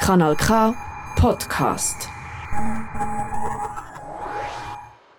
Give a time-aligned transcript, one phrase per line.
[0.00, 0.74] Kanal K
[1.14, 2.08] Podcast.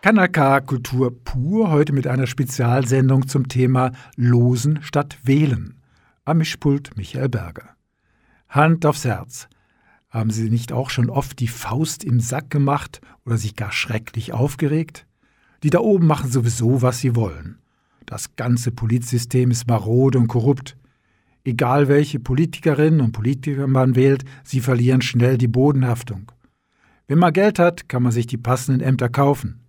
[0.01, 5.79] Kanal K Kultur pur, heute mit einer Spezialsendung zum Thema Losen statt Wählen.
[6.25, 7.69] Am Mischpult Michael Berger.
[8.49, 9.47] Hand aufs Herz.
[10.09, 14.33] Haben Sie nicht auch schon oft die Faust im Sack gemacht oder sich gar schrecklich
[14.33, 15.05] aufgeregt?
[15.61, 17.59] Die da oben machen sowieso, was sie wollen.
[18.07, 20.75] Das ganze Politsystem ist marode und korrupt.
[21.43, 26.31] Egal welche Politikerinnen und Politiker man wählt, sie verlieren schnell die Bodenhaftung.
[27.07, 29.61] Wenn man Geld hat, kann man sich die passenden Ämter kaufen.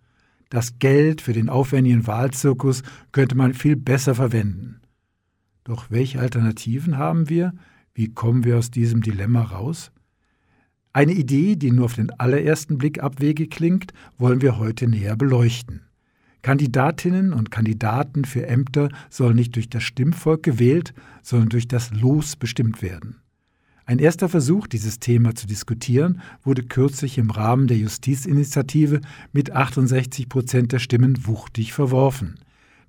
[0.51, 4.83] Das Geld für den aufwendigen Wahlzirkus könnte man viel besser verwenden.
[5.65, 7.55] Doch welche Alternativen haben wir?
[7.95, 9.93] Wie kommen wir aus diesem Dilemma raus?
[10.93, 15.83] Eine Idee, die nur auf den allerersten Blick abwege klingt, wollen wir heute näher beleuchten.
[16.43, 20.93] Kandidatinnen und Kandidaten für Ämter sollen nicht durch das Stimmvolk gewählt,
[21.23, 23.23] sondern durch das Los bestimmt werden.
[23.85, 29.01] Ein erster Versuch, dieses Thema zu diskutieren, wurde kürzlich im Rahmen der Justizinitiative
[29.33, 32.39] mit 68 Prozent der Stimmen wuchtig verworfen.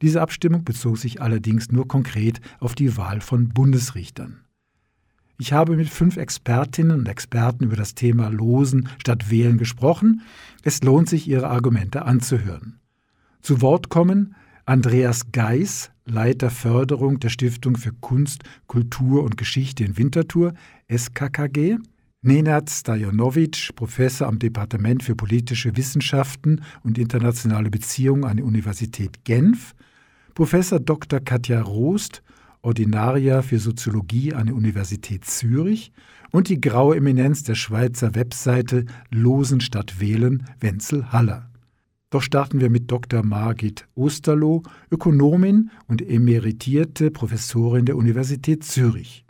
[0.01, 4.41] Diese Abstimmung bezog sich allerdings nur konkret auf die Wahl von Bundesrichtern.
[5.39, 10.21] Ich habe mit fünf Expertinnen und Experten über das Thema Losen statt Wählen gesprochen.
[10.63, 12.79] Es lohnt sich, ihre Argumente anzuhören.
[13.43, 19.97] Zu Wort kommen Andreas Geis, Leiter Förderung der Stiftung für Kunst, Kultur und Geschichte in
[19.97, 20.53] Winterthur,
[20.89, 21.75] SKKG,
[22.21, 29.75] Nenad Stajanovic, Professor am Departement für politische Wissenschaften und internationale Beziehungen an der Universität Genf,
[30.35, 31.19] Professor Dr.
[31.19, 32.23] Katja Rost,
[32.61, 35.91] Ordinaria für Soziologie an der Universität Zürich
[36.31, 41.52] und die graue Eminenz der Schweizer Webseite Losen statt Wählen, Wenzel Haller.
[42.13, 43.23] Doch starten wir mit Dr.
[43.23, 44.61] Margit Osterloh,
[44.91, 49.25] Ökonomin und emeritierte Professorin der Universität Zürich.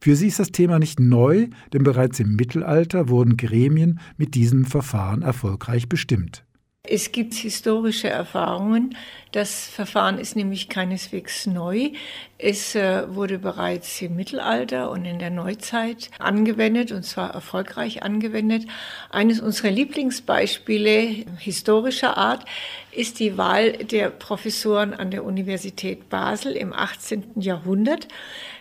[0.00, 4.64] Für sie ist das Thema nicht neu, denn bereits im Mittelalter wurden Gremien mit diesem
[4.64, 6.46] Verfahren erfolgreich bestimmt.
[6.86, 8.94] Es gibt historische Erfahrungen.
[9.32, 11.92] Das Verfahren ist nämlich keineswegs neu.
[12.36, 18.66] Es äh, wurde bereits im Mittelalter und in der Neuzeit angewendet und zwar erfolgreich angewendet.
[19.08, 22.44] Eines unserer Lieblingsbeispiele historischer Art
[22.92, 27.40] ist die Wahl der Professoren an der Universität Basel im 18.
[27.40, 28.08] Jahrhundert.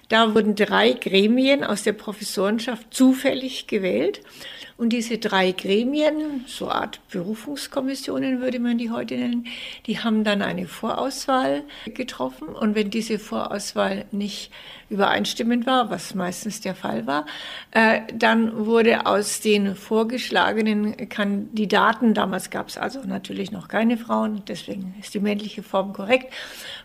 [0.08, 4.22] Da wurden drei Gremien aus der Professorenschaft zufällig gewählt.
[4.78, 9.48] Und diese drei Gremien, so Art Berufungskommissionen würde man die heute nennen,
[9.86, 12.48] die haben dann eine Vorauswahl getroffen.
[12.50, 14.52] Und wenn diese Vorauswahl nicht
[14.94, 17.26] übereinstimmend war, was meistens der Fall war,
[17.72, 24.44] äh, dann wurde aus den vorgeschlagenen Kandidaten, damals gab es also natürlich noch keine Frauen,
[24.48, 26.32] deswegen ist die männliche Form korrekt,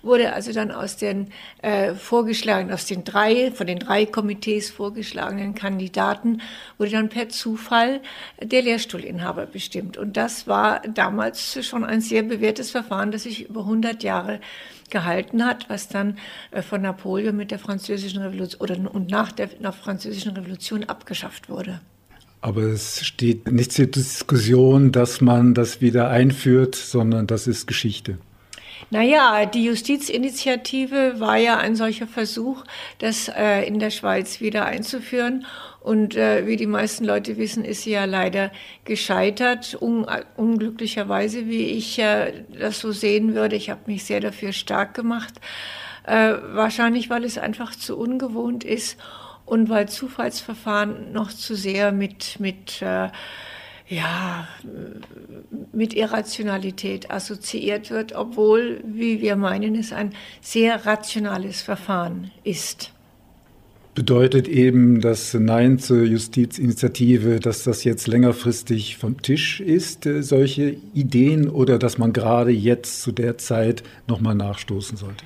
[0.03, 1.31] wurde also dann aus den
[1.61, 6.41] äh, vorgeschlagenen, aus den drei, von den drei Komitees vorgeschlagenen Kandidaten,
[6.79, 8.01] wurde dann per Zufall
[8.43, 9.99] der Lehrstuhlinhaber bestimmt.
[9.99, 14.41] Und das war damals schon ein sehr bewährtes Verfahren, das sich über 100 Jahre
[14.91, 16.19] gehalten hat, was dann
[16.51, 21.49] äh, von Napoleon mit der französischen Revolution oder und nach der nach französischen Revolution abgeschafft
[21.49, 21.81] wurde.
[22.41, 28.19] Aber es steht nicht zur Diskussion, dass man das wieder einführt, sondern das ist Geschichte.
[28.91, 32.65] Naja, die Justizinitiative war ja ein solcher Versuch,
[32.99, 35.45] das äh, in der Schweiz wieder einzuführen.
[35.81, 38.51] Und äh, wie die meisten Leute wissen, ist sie ja leider
[38.85, 40.07] gescheitert, un
[40.37, 43.57] unglücklicherweise, wie ich äh, das so sehen würde.
[43.57, 45.35] Ich habe mich sehr dafür stark gemacht.
[46.05, 48.97] Äh, wahrscheinlich, weil es einfach zu ungewohnt ist
[49.45, 53.09] und weil Zufallsverfahren noch zu sehr mit, mit äh,
[53.89, 54.47] ja,
[55.73, 62.93] mit Irrationalität assoziiert wird, obwohl, wie wir meinen, es ein sehr rationales Verfahren ist
[63.99, 70.77] bedeutet eben das Nein zur Justizinitiative, dass das jetzt längerfristig vom Tisch ist, äh, solche
[70.95, 75.25] Ideen, oder dass man gerade jetzt zu der Zeit nochmal nachstoßen sollte?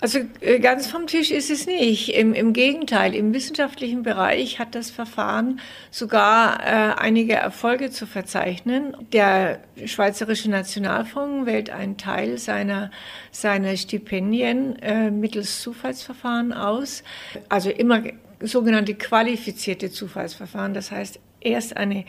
[0.00, 2.14] Also äh, ganz vom Tisch ist es nicht.
[2.14, 8.96] Im, Im, Gegenteil, im wissenschaftlichen Bereich hat das Verfahren sogar äh, einige Erfolge zu verzeichnen.
[9.12, 12.92] Der Schweizerische Nationalfonds wählt einen Teil seiner,
[13.32, 17.02] seiner Stipendien äh, mittels Zufallsverfahren aus.
[17.48, 18.02] Also immer
[18.40, 20.74] sogenannte qualifizierte Zufallsverfahren.
[20.74, 22.04] Das heißt, erst eine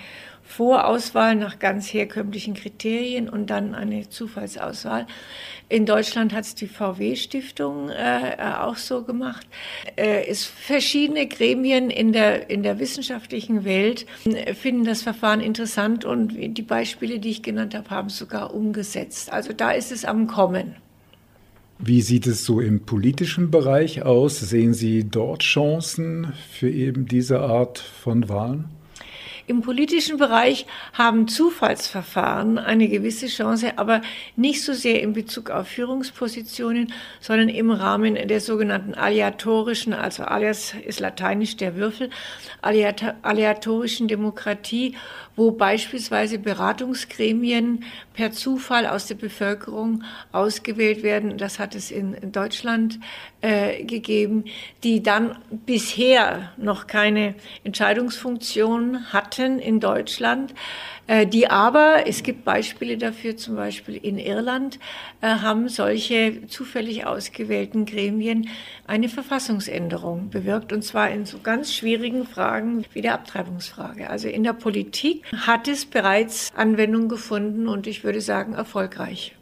[0.49, 5.05] Vorauswahl nach ganz herkömmlichen Kriterien und dann eine Zufallsauswahl.
[5.69, 9.45] In Deutschland hat es die VW-Stiftung äh, äh, auch so gemacht.
[9.95, 16.03] Äh, es verschiedene Gremien in der, in der wissenschaftlichen Welt äh, finden das Verfahren interessant
[16.03, 19.31] und die Beispiele, die ich genannt habe, haben es sogar umgesetzt.
[19.31, 20.77] Also da ist es am Kommen.
[21.77, 24.39] Wie sieht es so im politischen Bereich aus?
[24.39, 28.78] Sehen Sie dort Chancen für eben diese Art von Wahlen?
[29.49, 34.01] Im politischen Bereich haben Zufallsverfahren eine gewisse Chance, aber
[34.35, 40.75] nicht so sehr in Bezug auf Führungspositionen, sondern im Rahmen der sogenannten aleatorischen, also alias
[40.85, 42.11] ist lateinisch der Würfel,
[42.61, 44.95] aleatorischen Demokratie,
[45.39, 50.03] wo beispielsweise Beratungsgremien per Zufall aus der Bevölkerung
[50.33, 51.37] ausgewählt werden.
[51.37, 52.99] Das hat es in Deutschland
[53.39, 54.43] äh, gegeben,
[54.83, 60.53] die dann bisher noch keine Entscheidungsfunktion hatten in Deutschland,
[61.07, 64.79] äh, die aber, es gibt Beispiele dafür, zum Beispiel in Irland,
[65.21, 68.49] äh, haben solche zufällig ausgewählten Gremien
[68.85, 74.09] eine Verfassungsänderung bewirkt, und zwar in so ganz schwierigen Fragen wie der Abtreibungsfrage.
[74.09, 79.35] Also in der Politik hat es bereits Anwendung gefunden und ich würde sagen erfolgreich.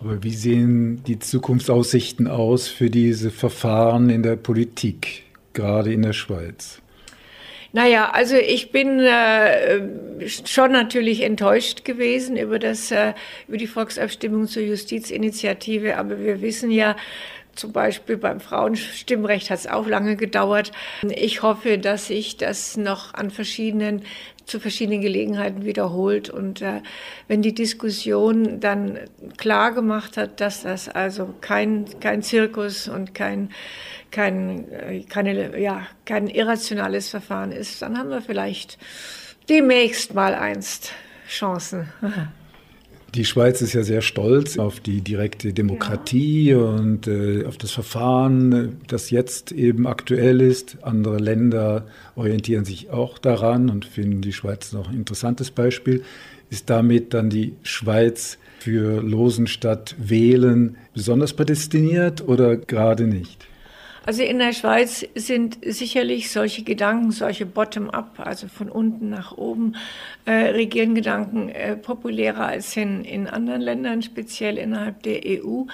[0.00, 6.14] Aber wie sehen die Zukunftsaussichten aus für diese Verfahren in der Politik, gerade in der
[6.14, 6.80] Schweiz?
[7.72, 13.14] Naja, also ich bin äh, schon natürlich enttäuscht gewesen über, das, äh,
[13.46, 16.96] über die Volksabstimmung zur Justizinitiative, aber wir wissen ja,
[17.54, 20.72] zum Beispiel beim Frauenstimmrecht hat es auch lange gedauert.
[21.02, 24.02] Ich hoffe, dass sich das noch an verschiedenen
[24.50, 26.28] zu verschiedenen Gelegenheiten wiederholt.
[26.28, 26.82] Und äh,
[27.28, 28.98] wenn die Diskussion dann
[29.36, 33.50] klar gemacht hat, dass das also kein, kein Zirkus und kein,
[34.10, 38.78] kein, äh, keine, ja, kein irrationales Verfahren ist, dann haben wir vielleicht
[39.48, 40.92] demnächst mal einst
[41.28, 41.88] Chancen.
[43.14, 46.58] Die Schweiz ist ja sehr stolz auf die direkte Demokratie ja.
[46.58, 50.78] und äh, auf das Verfahren, das jetzt eben aktuell ist.
[50.82, 56.04] Andere Länder orientieren sich auch daran und finden die Schweiz noch ein interessantes Beispiel.
[56.50, 63.49] Ist damit dann die Schweiz für Losen statt Wählen besonders prädestiniert oder gerade nicht?
[64.06, 69.76] Also in der Schweiz sind sicherlich solche Gedanken, solche Bottom-up, also von unten nach oben
[70.24, 75.64] äh, regieren Gedanken äh, populärer als in, in anderen Ländern, speziell innerhalb der EU.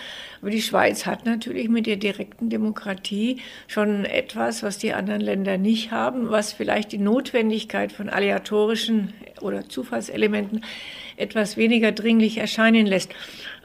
[0.43, 5.57] Aber die Schweiz hat natürlich mit der direkten Demokratie schon etwas, was die anderen Länder
[5.57, 10.63] nicht haben, was vielleicht die Notwendigkeit von aleatorischen oder Zufallselementen
[11.17, 13.11] etwas weniger dringlich erscheinen lässt.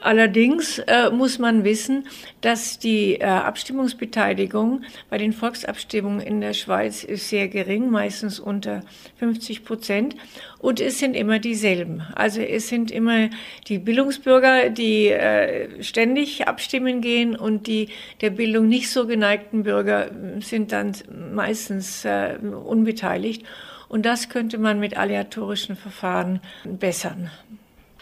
[0.02, 2.08] Allerdings äh, muss man wissen,
[2.40, 8.82] dass die äh, Abstimmungsbeteiligung bei den Volksabstimmungen in der Schweiz ist sehr gering, meistens unter
[9.18, 10.16] 50 Prozent.
[10.58, 12.02] Und es sind immer dieselben.
[12.14, 13.30] Also es sind immer
[13.68, 17.88] die Bildungsbürger, die äh, ständig abstimmen gehen und die
[18.20, 20.10] der Bildung nicht so geneigten Bürger
[20.40, 20.92] sind dann
[21.32, 23.44] meistens äh, unbeteiligt.
[23.92, 27.30] Und das könnte man mit aleatorischen Verfahren bessern.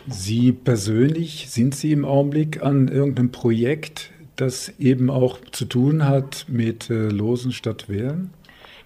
[0.07, 6.47] Sie persönlich, sind Sie im Augenblick an irgendeinem Projekt, das eben auch zu tun hat
[6.47, 8.31] mit äh, Losen statt Wählen?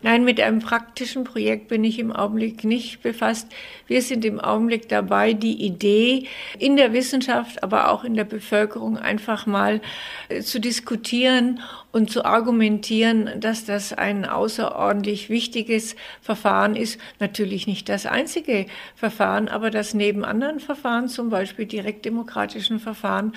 [0.05, 3.49] Nein, mit einem praktischen Projekt bin ich im Augenblick nicht befasst.
[3.87, 6.27] Wir sind im Augenblick dabei, die Idee
[6.59, 9.81] in der Wissenschaft, aber auch in der Bevölkerung einfach mal
[10.29, 11.61] äh, zu diskutieren
[11.91, 17.01] und zu argumentieren, dass das ein außerordentlich wichtiges Verfahren ist.
[17.19, 23.33] Natürlich nicht das einzige Verfahren, aber dass neben anderen Verfahren, zum Beispiel direktdemokratischen Verfahren,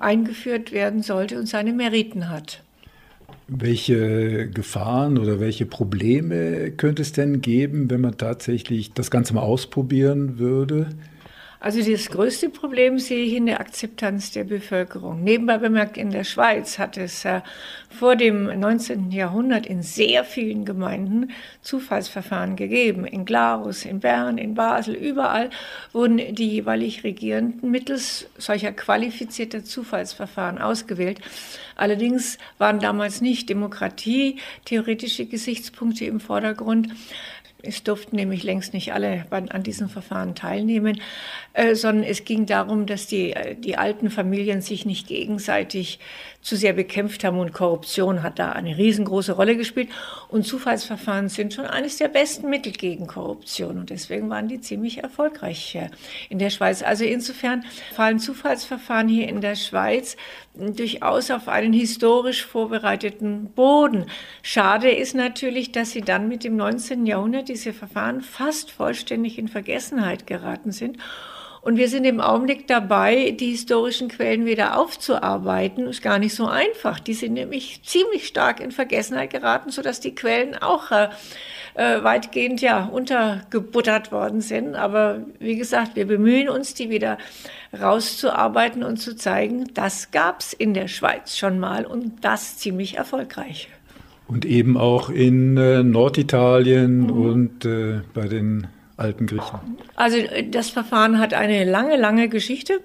[0.00, 2.64] eingeführt werden sollte und seine Meriten hat.
[3.50, 9.40] Welche Gefahren oder welche Probleme könnte es denn geben, wenn man tatsächlich das Ganze mal
[9.40, 10.90] ausprobieren würde?
[11.60, 15.24] Also das größte Problem sehe ich in der Akzeptanz der Bevölkerung.
[15.24, 17.40] Nebenbei bemerkt, in der Schweiz hat es äh,
[17.90, 19.10] vor dem 19.
[19.10, 23.04] Jahrhundert in sehr vielen Gemeinden Zufallsverfahren gegeben.
[23.04, 25.50] In Glarus, in Bern, in Basel, überall
[25.92, 31.20] wurden die jeweilig Regierenden mittels solcher qualifizierter Zufallsverfahren ausgewählt.
[31.74, 36.88] Allerdings waren damals nicht Demokratie, theoretische Gesichtspunkte im Vordergrund,
[37.62, 41.00] es durften nämlich längst nicht alle an diesen Verfahren teilnehmen,
[41.54, 45.98] äh, sondern es ging darum, dass die, äh, die alten Familien sich nicht gegenseitig
[46.40, 49.88] zu sehr bekämpft haben und Korruption hat da eine riesengroße Rolle gespielt.
[50.28, 54.98] Und Zufallsverfahren sind schon eines der besten Mittel gegen Korruption und deswegen waren die ziemlich
[55.02, 55.76] erfolgreich
[56.28, 56.82] in der Schweiz.
[56.82, 60.16] Also insofern fallen Zufallsverfahren hier in der Schweiz
[60.54, 64.06] durchaus auf einen historisch vorbereiteten Boden.
[64.42, 67.06] Schade ist natürlich, dass sie dann mit dem 19.
[67.06, 70.98] Jahrhundert diese Verfahren fast vollständig in Vergessenheit geraten sind
[71.60, 75.86] Und wir sind im Augenblick dabei, die historischen Quellen wieder aufzuarbeiten.
[75.86, 77.00] Ist gar nicht so einfach.
[77.00, 81.08] Die sind nämlich ziemlich stark in Vergessenheit geraten, sodass die Quellen auch äh,
[81.74, 84.76] äh, weitgehend ja untergebuttert worden sind.
[84.76, 87.18] Aber wie gesagt, wir bemühen uns, die wieder
[87.78, 92.96] rauszuarbeiten und zu zeigen, das gab es in der Schweiz schon mal und das ziemlich
[92.96, 93.68] erfolgreich.
[94.28, 97.10] Und eben auch in äh, Norditalien mhm.
[97.10, 99.78] und äh, bei den alten Griechen.
[99.96, 100.18] Also
[100.50, 102.80] das Verfahren hat eine lange, lange Geschichte.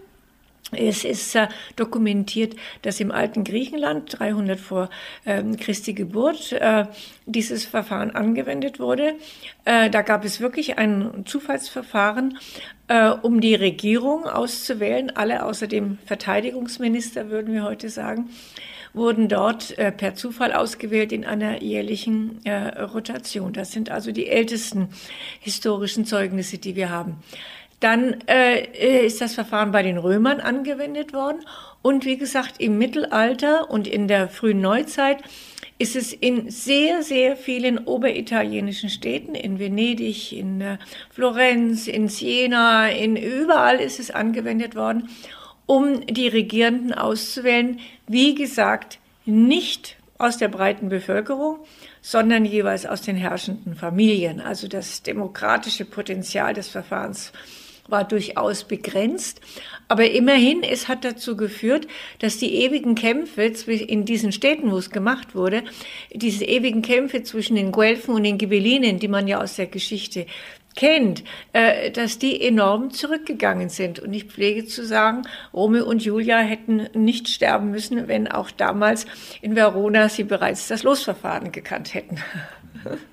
[0.71, 4.89] Es ist äh, dokumentiert, dass im alten Griechenland 300 vor
[5.25, 6.85] ähm, Christi Geburt äh,
[7.25, 9.13] dieses Verfahren angewendet wurde.
[9.65, 12.39] Äh, da gab es wirklich ein Zufallsverfahren,
[12.88, 15.15] äh, um die Regierung auszuwählen.
[15.15, 18.29] Alle außer dem Verteidigungsminister, würden wir heute sagen
[18.93, 23.53] wurden dort äh, per Zufall ausgewählt in einer jährlichen äh, Rotation.
[23.53, 24.89] Das sind also die ältesten
[25.39, 27.17] historischen Zeugnisse, die wir haben.
[27.79, 31.43] Dann äh, ist das Verfahren bei den Römern angewendet worden.
[31.81, 35.17] Und wie gesagt, im Mittelalter und in der frühen Neuzeit
[35.79, 40.77] ist es in sehr, sehr vielen oberitalienischen Städten, in Venedig, in äh,
[41.09, 45.09] Florenz, in Siena, in überall ist es angewendet worden
[45.65, 47.79] um die Regierenden auszuwählen.
[48.08, 51.60] Wie gesagt, nicht aus der breiten Bevölkerung,
[52.01, 54.41] sondern jeweils aus den herrschenden Familien.
[54.41, 57.32] Also das demokratische Potenzial des Verfahrens
[57.88, 59.41] war durchaus begrenzt.
[59.88, 61.88] Aber immerhin, es hat dazu geführt,
[62.20, 65.63] dass die ewigen Kämpfe in diesen Städten, wo es gemacht wurde,
[66.13, 70.25] diese ewigen Kämpfe zwischen den Guelfen und den Ghibellinen, die man ja aus der Geschichte
[70.75, 73.99] kennt, äh, dass die enorm zurückgegangen sind.
[73.99, 79.05] Und ich pflege zu sagen, Romeo und Julia hätten nicht sterben müssen, wenn auch damals
[79.41, 82.17] in Verona sie bereits das Losverfahren gekannt hätten.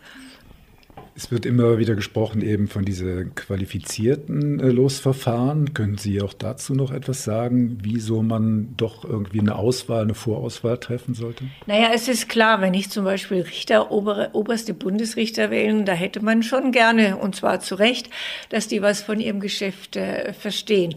[1.22, 5.74] Es wird immer wieder gesprochen eben von diesen qualifizierten äh, Losverfahren.
[5.74, 10.78] Können Sie auch dazu noch etwas sagen, wieso man doch irgendwie eine Auswahl, eine Vorauswahl
[10.78, 11.44] treffen sollte?
[11.66, 16.24] Naja, es ist klar, wenn ich zum Beispiel Richter, obere, oberste Bundesrichter wählen, da hätte
[16.24, 18.08] man schon gerne, und zwar zu Recht,
[18.48, 20.94] dass die was von ihrem Geschäft äh, verstehen.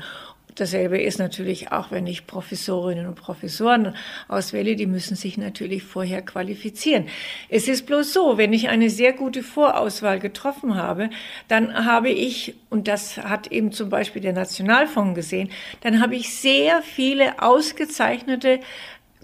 [0.55, 3.95] Dasselbe ist natürlich auch, wenn ich Professorinnen und Professoren
[4.27, 7.07] auswähle, die müssen sich natürlich vorher qualifizieren.
[7.49, 11.09] Es ist bloß so, wenn ich eine sehr gute Vorauswahl getroffen habe,
[11.47, 15.49] dann habe ich, und das hat eben zum Beispiel der Nationalfonds gesehen,
[15.81, 18.59] dann habe ich sehr viele ausgezeichnete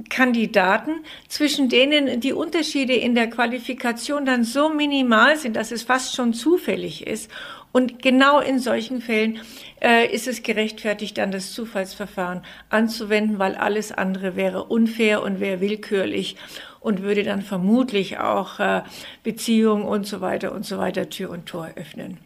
[0.07, 6.15] Kandidaten, zwischen denen die Unterschiede in der Qualifikation dann so minimal sind, dass es fast
[6.15, 7.29] schon zufällig ist.
[7.71, 9.39] Und genau in solchen Fällen
[9.81, 15.61] äh, ist es gerechtfertigt, dann das Zufallsverfahren anzuwenden, weil alles andere wäre unfair und wäre
[15.61, 16.35] willkürlich
[16.79, 18.81] und würde dann vermutlich auch äh,
[19.23, 22.17] Beziehungen und so weiter und so weiter Tür und Tor öffnen.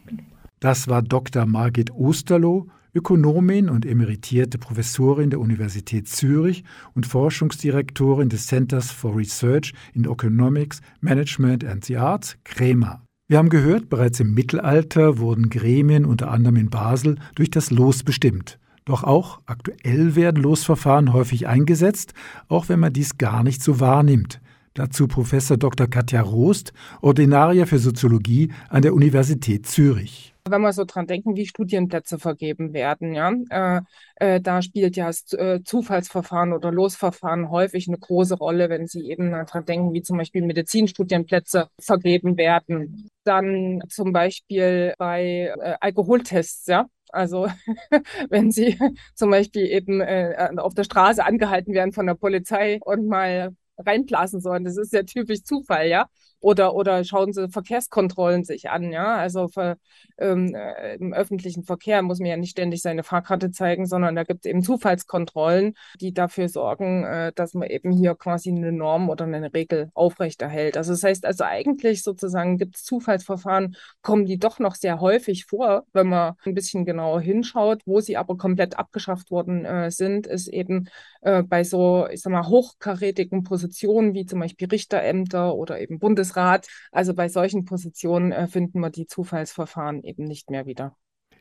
[0.60, 1.46] Das war Dr.
[1.46, 9.74] Margit Osterloh, Ökonomin und emeritierte Professorin der Universität Zürich und Forschungsdirektorin des Centers for Research
[9.94, 13.02] in Economics, Management and the Arts, CREMA.
[13.34, 18.04] Wir haben gehört, bereits im Mittelalter wurden Gremien unter anderem in Basel durch das Los
[18.04, 18.60] bestimmt.
[18.86, 22.14] Doch auch aktuell werden Losverfahren häufig eingesetzt,
[22.48, 24.40] auch wenn man dies gar nicht so wahrnimmt.
[24.76, 25.88] Dazu Professor Dr.
[25.88, 30.34] Katja Rost, Ordinaria für Soziologie an der Universität Zürich.
[30.50, 33.82] Wenn wir so dran denken, wie Studienplätze vergeben werden, ja, äh,
[34.16, 39.10] äh, da spielt ja das äh, Zufallsverfahren oder Losverfahren häufig eine große Rolle, wenn Sie
[39.10, 43.10] eben daran denken, wie zum Beispiel Medizinstudienplätze vergeben werden.
[43.24, 47.48] Dann zum Beispiel bei äh, Alkoholtests, ja, also
[48.30, 48.78] wenn Sie
[49.14, 54.42] zum Beispiel eben äh, auf der Straße angehalten werden von der Polizei und mal reinblasen
[54.42, 54.64] sollen.
[54.66, 56.08] Das ist ja typisch Zufall, ja.
[56.44, 59.16] Oder, oder schauen Sie Verkehrskontrollen sich an, ja.
[59.16, 59.78] Also für,
[60.18, 64.24] ähm, äh, im öffentlichen Verkehr muss man ja nicht ständig seine Fahrkarte zeigen, sondern da
[64.24, 69.10] gibt es eben Zufallskontrollen, die dafür sorgen, äh, dass man eben hier quasi eine Norm
[69.10, 70.76] oder eine Regel aufrechterhält.
[70.76, 75.46] Also das heißt also eigentlich sozusagen gibt es Zufallsverfahren, kommen die doch noch sehr häufig
[75.46, 77.84] vor, wenn man ein bisschen genauer hinschaut.
[77.86, 80.90] Wo sie aber komplett abgeschafft worden äh, sind, ist eben
[81.22, 86.00] äh, bei so, ich sag mal, hochkarätigen Positionen wie zum Beispiel Richterämter oder eben
[86.34, 86.68] Bundesrat.
[86.92, 90.96] Also bei solchen Positionen äh, finden wir die Zufallsverfahren eben nicht mehr wieder.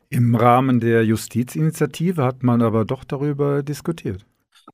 [0.09, 4.25] Im Rahmen der Justizinitiative hat man aber doch darüber diskutiert.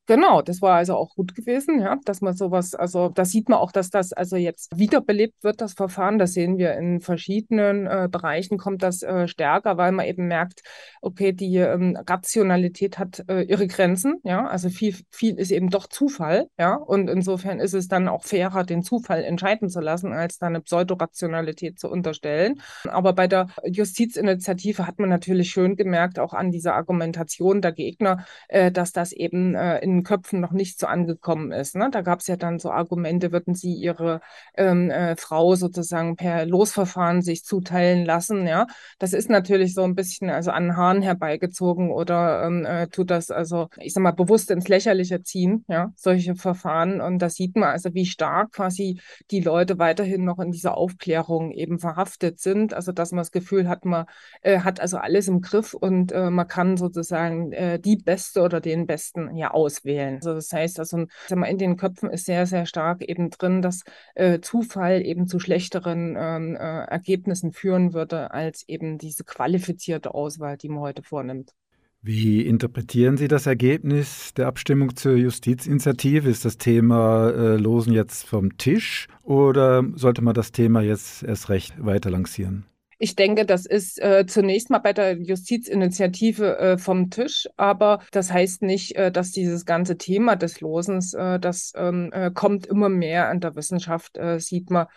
[0.06, 3.60] Genau, das war also auch gut gewesen, ja, dass man sowas, also da sieht man
[3.60, 6.18] auch, dass das also jetzt wiederbelebt wird, das Verfahren.
[6.18, 10.62] Das sehen wir in verschiedenen äh, Bereichen, kommt das äh, stärker, weil man eben merkt,
[11.02, 15.88] okay, die ähm, Rationalität hat äh, ihre Grenzen, ja, also viel, viel ist eben doch
[15.88, 20.38] Zufall, ja, und insofern ist es dann auch fairer, den Zufall entscheiden zu lassen, als
[20.40, 22.62] da eine Pseudorationalität zu unterstellen.
[22.88, 28.26] Aber bei der Justizinitiative hat man natürlich schön gemerkt, auch an dieser Argumentation der Gegner,
[28.48, 31.76] äh, dass das eben in den Köpfen noch nicht so angekommen ist.
[31.76, 31.90] Ne?
[31.92, 34.22] Da gab es ja dann so Argumente, würden sie ihre
[34.56, 38.48] ähm, äh, Frau sozusagen per Losverfahren sich zuteilen lassen.
[38.48, 38.68] Ja,
[39.00, 43.32] das ist natürlich so ein bisschen also an Haaren herbeigezogen oder ähm, äh, tut das
[43.32, 47.02] also, ich sag mal, bewusst ins Lächerliche ziehen, ja, solche Verfahren.
[47.02, 49.00] Und da sieht man also, wie stark quasi
[49.32, 52.74] die Leute weiterhin noch in dieser Aufklärung eben verhaftet sind.
[52.74, 54.06] Also, dass man das Gefühl hat, man
[54.42, 58.62] äh, hat also alles im Griff und äh, man kann sozusagen äh, die Beste oder
[58.62, 60.16] den Besten ja auswählen wählen.
[60.16, 63.84] Also das heißt, also in den Köpfen ist sehr, sehr stark eben drin, dass
[64.16, 70.58] äh, Zufall eben zu schlechteren ähm, äh, Ergebnissen führen würde, als eben diese qualifizierte Auswahl,
[70.58, 71.54] die man heute vornimmt.
[72.02, 76.30] Wie interpretieren Sie das Ergebnis der Abstimmung zur Justizinitiative?
[76.30, 81.50] Ist das Thema äh, Losen jetzt vom Tisch oder sollte man das Thema jetzt erst
[81.50, 82.69] recht weiter lancieren?
[83.02, 88.30] Ich denke, das ist äh, zunächst mal bei der Justizinitiative äh, vom Tisch, aber das
[88.30, 92.90] heißt nicht, äh, dass dieses ganze Thema des Losens, äh, das ähm, äh, kommt immer
[92.90, 94.88] mehr an der Wissenschaft, äh, sieht man,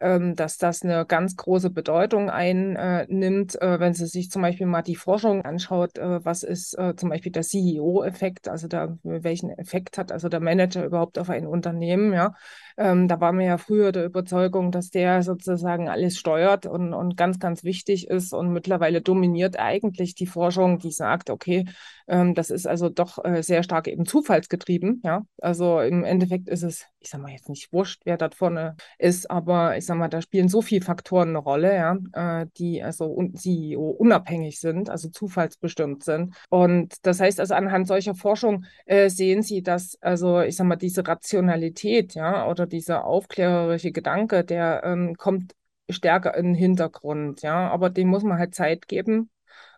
[0.00, 3.56] ähm, dass das eine ganz große Bedeutung einnimmt.
[3.60, 8.48] wenn Sie sich zum Beispiel mal die Forschung anschaut, was ist zum Beispiel der CEO-Effekt,
[8.48, 12.34] also der, welchen Effekt hat also der Manager überhaupt auf ein Unternehmen, ja.
[12.76, 17.16] Ähm, da war mir ja früher der Überzeugung, dass der sozusagen alles steuert und, und
[17.16, 18.32] ganz, ganz wichtig ist.
[18.32, 21.64] Und mittlerweile dominiert eigentlich die Forschung, die sagt, okay,
[22.08, 25.00] ähm, das ist also doch äh, sehr stark eben zufallsgetrieben.
[25.04, 28.76] Ja, also im Endeffekt ist es, ich sag mal jetzt nicht wurscht, wer da vorne
[28.98, 31.98] ist, aber ich sag mal, da spielen so viele Faktoren eine Rolle, ja,
[32.42, 36.34] äh, die also CEO unabhängig sind, also zufallsbestimmt sind.
[36.48, 40.76] Und das heißt also anhand solcher Forschung äh, sehen Sie, dass also ich sag mal
[40.76, 45.54] diese Rationalität, ja, oder dieser aufklärerische Gedanke, der ähm, kommt
[45.90, 49.30] stärker in den Hintergrund, ja, aber dem muss man halt Zeit geben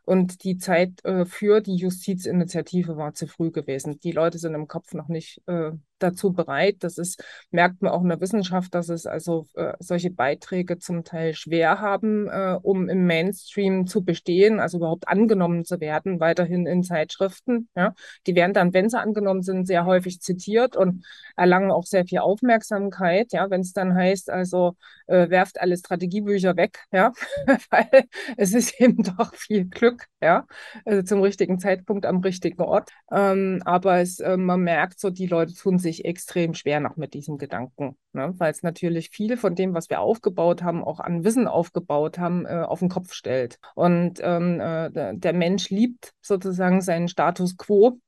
[0.05, 3.99] und die Zeit äh, für die Justizinitiative war zu früh gewesen.
[4.01, 6.77] Die Leute sind im Kopf noch nicht äh, dazu bereit.
[6.81, 11.05] Das ist, merkt man auch in der Wissenschaft, dass es also äh, solche Beiträge zum
[11.05, 16.67] Teil schwer haben, äh, um im Mainstream zu bestehen, also überhaupt angenommen zu werden, weiterhin
[16.67, 17.69] in Zeitschriften.
[17.77, 17.95] Ja.
[18.27, 21.05] Die werden dann, wenn sie angenommen sind, sehr häufig zitiert und
[21.37, 23.33] erlangen auch sehr viel Aufmerksamkeit.
[23.33, 27.13] Ja, wenn es dann heißt, also äh, werft alle Strategiebücher weg, ja,
[27.71, 28.05] weil
[28.37, 30.47] es ist eben doch viel Glück, ja,
[30.85, 32.91] also zum richtigen Zeitpunkt am richtigen Ort.
[33.11, 37.15] Ähm, aber es, äh, man merkt so, die Leute tun sich extrem schwer noch mit
[37.15, 38.35] diesem Gedanken, ne?
[38.39, 42.45] weil es natürlich viel von dem, was wir aufgebaut haben, auch an Wissen aufgebaut haben,
[42.47, 43.61] äh, auf den Kopf stellt.
[43.77, 48.01] Und ähm, äh, der Mensch liebt sozusagen seinen Status quo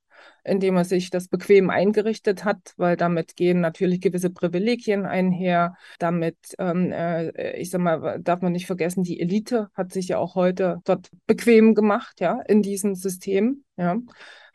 [0.46, 5.74] indem er sich das bequem eingerichtet hat, weil damit gehen natürlich gewisse Privilegien einher.
[5.98, 10.18] Damit, ähm, äh, ich sag mal, darf man nicht vergessen, die Elite hat sich ja
[10.18, 13.98] auch heute dort bequem gemacht, ja, in diesem System, ja.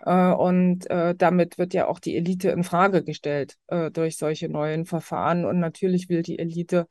[0.06, 4.50] Äh, und äh, damit wird ja auch die Elite in Frage gestellt äh, durch solche
[4.50, 5.46] neuen Verfahren.
[5.46, 6.88] Und natürlich will die Elite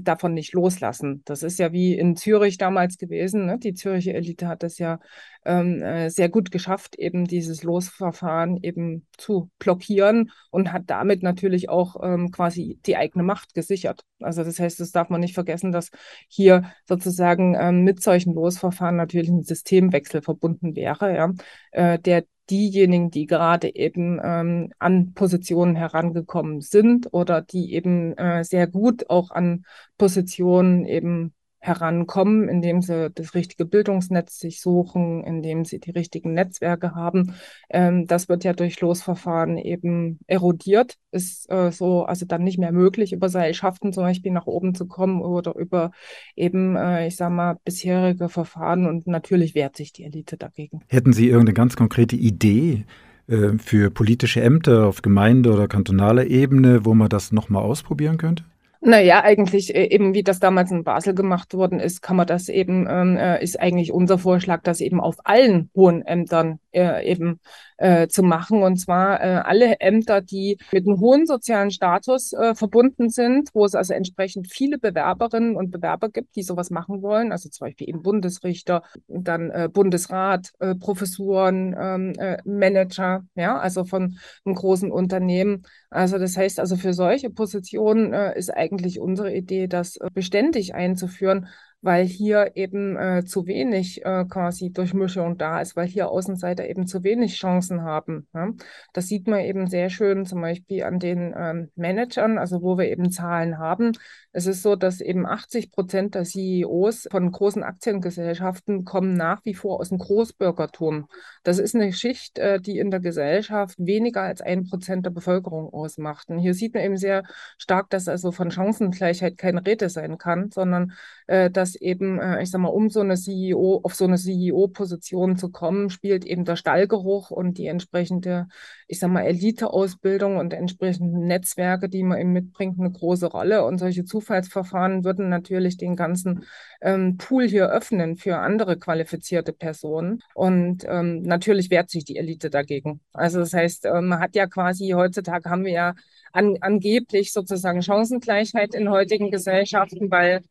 [0.00, 1.22] davon nicht loslassen.
[1.24, 3.46] Das ist ja wie in Zürich damals gewesen.
[3.46, 3.58] Ne?
[3.58, 5.00] Die Zürcher Elite hat es ja
[5.44, 11.96] ähm, sehr gut geschafft, eben dieses Losverfahren eben zu blockieren und hat damit natürlich auch
[12.02, 14.02] ähm, quasi die eigene Macht gesichert.
[14.20, 15.90] Also das heißt, das darf man nicht vergessen, dass
[16.28, 21.32] hier sozusagen ähm, mit solchen Losverfahren natürlich ein Systemwechsel verbunden wäre, ja,
[21.72, 28.44] äh, der diejenigen, die gerade eben ähm, an Positionen herangekommen sind oder die eben äh,
[28.44, 29.64] sehr gut auch an
[29.98, 31.34] Positionen eben
[31.66, 37.34] herankommen, indem sie das richtige Bildungsnetz sich suchen, indem sie die richtigen Netzwerke haben.
[37.70, 42.72] Ähm, das wird ja durch Losverfahren eben erodiert, ist äh, so also dann nicht mehr
[42.72, 45.90] möglich, über Seilschaften zum Beispiel nach oben zu kommen oder über
[46.34, 50.80] eben, äh, ich sag mal, bisherige Verfahren und natürlich wehrt sich die Elite dagegen.
[50.88, 52.84] Hätten Sie irgendeine ganz konkrete Idee,
[53.28, 58.44] äh, für politische Ämter auf Gemeinde- oder kantonaler Ebene, wo man das nochmal ausprobieren könnte?
[58.80, 62.48] Naja, eigentlich äh, eben, wie das damals in Basel gemacht worden ist, kann man das
[62.48, 67.40] eben, ähm, äh, ist eigentlich unser Vorschlag, das eben auf allen hohen Ämtern äh, eben
[67.78, 68.62] äh, zu machen.
[68.62, 73.64] Und zwar äh, alle Ämter, die mit einem hohen sozialen Status äh, verbunden sind, wo
[73.64, 77.32] es also entsprechend viele Bewerberinnen und Bewerber gibt, die sowas machen wollen.
[77.32, 84.54] Also zum Beispiel eben Bundesrichter, dann Bundesrat, Professuren, ähm, äh, Manager, ja, also von einem
[84.54, 85.64] großen Unternehmen.
[85.96, 90.74] Also das heißt also für solche Positionen äh, ist eigentlich unsere Idee, das äh, beständig
[90.74, 91.48] einzuführen,
[91.82, 96.86] weil hier eben äh, zu wenig äh, quasi Durchmischung da ist, weil hier Außenseiter eben
[96.86, 98.26] zu wenig Chancen haben.
[98.34, 98.50] Ja?
[98.92, 102.88] Das sieht man eben sehr schön zum Beispiel an den ähm, Managern, also wo wir
[102.88, 103.92] eben Zahlen haben.
[104.32, 109.54] Es ist so, dass eben 80 Prozent der CEOs von großen Aktiengesellschaften kommen nach wie
[109.54, 111.06] vor aus dem Großbürgertum.
[111.42, 115.72] Das ist eine Schicht, äh, die in der Gesellschaft weniger als ein Prozent der Bevölkerung
[115.72, 116.28] ausmacht.
[116.28, 117.22] Und hier sieht man eben sehr
[117.58, 120.92] stark, dass also von Chancengleichheit keine Rede sein kann, sondern
[121.26, 125.36] äh, dass eben, äh, ich sag mal, um so eine CEO, auf so eine CEO-Position
[125.36, 128.46] zu kommen, spielt eben der Stallgeruch und die entsprechende,
[128.86, 133.64] ich sag mal, Elite-Ausbildung und entsprechende Netzwerke, die man eben mitbringt, eine große Rolle.
[133.64, 136.44] Und solche Zufallsverfahren würden natürlich den ganzen
[136.80, 140.20] ähm, Pool hier öffnen für andere qualifizierte Personen.
[140.34, 143.00] Und ähm, natürlich wehrt sich die Elite dagegen.
[143.12, 145.94] Also das heißt, äh, man hat ja quasi, heutzutage haben wir ja
[146.32, 150.42] an, angeblich sozusagen Chancengleichheit in heutigen Gesellschaften, weil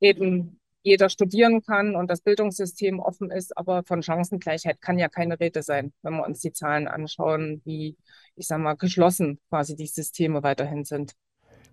[0.00, 5.40] eben jeder studieren kann und das Bildungssystem offen ist, aber von Chancengleichheit kann ja keine
[5.40, 7.96] Rede sein, wenn wir uns die Zahlen anschauen, wie,
[8.36, 11.14] ich sag mal, geschlossen quasi die Systeme weiterhin sind.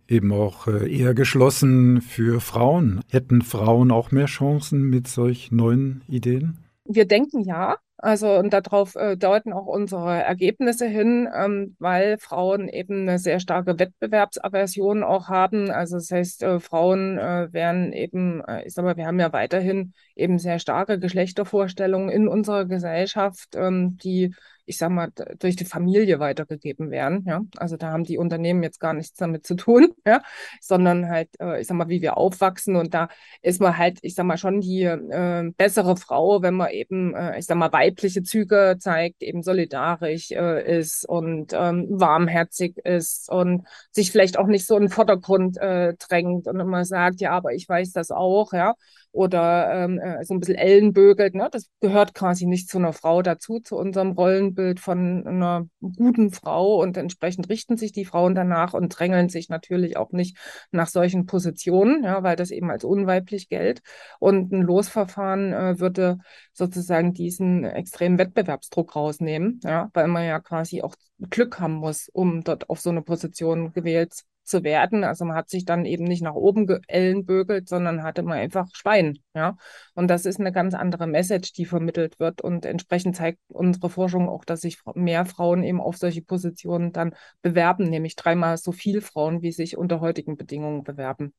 [0.07, 3.01] Eben auch äh, eher geschlossen für Frauen.
[3.09, 6.60] Hätten Frauen auch mehr Chancen mit solch neuen Ideen?
[6.85, 12.67] Wir denken ja, also und darauf äh, deuten auch unsere Ergebnisse hin, ähm, weil Frauen
[12.67, 15.69] eben eine sehr starke Wettbewerbsaversion auch haben.
[15.69, 19.31] Also das heißt, äh, Frauen äh, werden eben, äh, ich sag mal, wir haben ja
[19.31, 24.33] weiterhin eben sehr starke Geschlechtervorstellungen in unserer Gesellschaft, ähm, die
[24.71, 27.25] ich sag mal, durch die Familie weitergegeben werden.
[27.27, 27.41] Ja?
[27.57, 30.21] Also da haben die Unternehmen jetzt gar nichts damit zu tun, ja?
[30.61, 32.77] sondern halt, äh, ich sag mal, wie wir aufwachsen.
[32.77, 33.09] Und da
[33.41, 37.37] ist man halt, ich sag mal, schon die äh, bessere Frau, wenn man eben, äh,
[37.37, 43.67] ich sag mal, weibliche Züge zeigt, eben solidarisch äh, ist und ähm, warmherzig ist und
[43.91, 47.53] sich vielleicht auch nicht so in den Vordergrund äh, drängt und immer sagt, ja, aber
[47.53, 48.75] ich weiß das auch, ja
[49.11, 51.35] oder ähm, äh, so ein bisschen ellenbögelt.
[51.35, 51.49] Ne?
[51.51, 56.81] Das gehört quasi nicht zu einer Frau dazu, zu unserem Rollenbild von einer guten Frau.
[56.81, 60.37] Und entsprechend richten sich die Frauen danach und drängeln sich natürlich auch nicht
[60.71, 63.81] nach solchen Positionen, ja, weil das eben als unweiblich gilt.
[64.19, 66.19] Und ein Losverfahren äh, würde
[66.53, 70.95] sozusagen diesen extremen Wettbewerbsdruck rausnehmen, ja, weil man ja quasi auch
[71.29, 75.03] Glück haben muss, um dort auf so eine Position gewählt zu werden.
[75.03, 79.17] Also man hat sich dann eben nicht nach oben geellenbögelt, sondern hatte man einfach Schwein.
[79.33, 79.57] Ja?
[79.95, 82.41] Und das ist eine ganz andere Message, die vermittelt wird.
[82.41, 87.15] Und entsprechend zeigt unsere Forschung auch, dass sich mehr Frauen eben auf solche Positionen dann
[87.41, 91.33] bewerben, nämlich dreimal so viel Frauen, wie sich unter heutigen Bedingungen bewerben.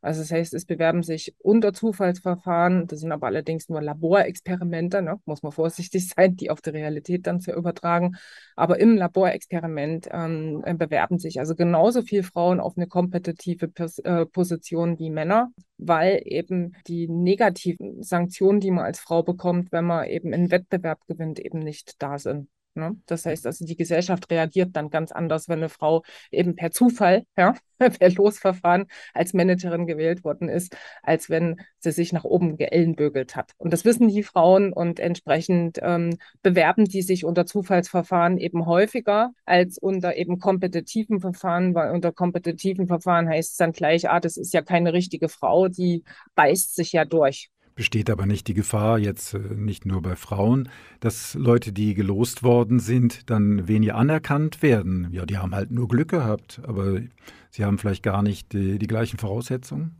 [0.00, 5.20] Also das heißt, es bewerben sich unter Zufallsverfahren, das sind aber allerdings nur Laborexperimente, ne?
[5.24, 8.16] muss man vorsichtig sein, die auf die Realität dann zu übertragen.
[8.56, 14.26] Aber im Laborexperiment ähm, bewerben sich also genauso viele Frauen auf eine kompetitive Pos äh,
[14.26, 20.06] Position wie Männer, weil eben die negativen Sanktionen, die man als Frau bekommt, wenn man
[20.06, 22.48] eben einen Wettbewerb gewinnt, eben nicht da sind.
[22.74, 22.96] Ne?
[23.06, 27.24] Das heißt also, die Gesellschaft reagiert dann ganz anders, wenn eine Frau eben per Zufall,
[27.36, 33.36] ja, per Losverfahren als Managerin gewählt worden ist, als wenn sie sich nach oben geellenbögelt
[33.36, 33.52] hat.
[33.58, 39.32] Und das wissen die Frauen und entsprechend ähm, bewerben die sich unter Zufallsverfahren eben häufiger
[39.44, 44.36] als unter eben kompetitiven Verfahren, weil unter kompetitiven Verfahren heißt es dann gleich, ah, das
[44.36, 46.04] ist ja keine richtige Frau, die
[46.34, 47.50] beißt sich ja durch.
[47.78, 52.42] Besteht aber nicht die Gefahr, jetzt äh, nicht nur bei Frauen, dass Leute, die gelost
[52.42, 55.06] worden sind, dann weniger anerkannt werden?
[55.12, 57.02] Ja, die haben halt nur Glück gehabt, aber
[57.50, 59.94] sie haben vielleicht gar nicht die, die gleichen Voraussetzungen?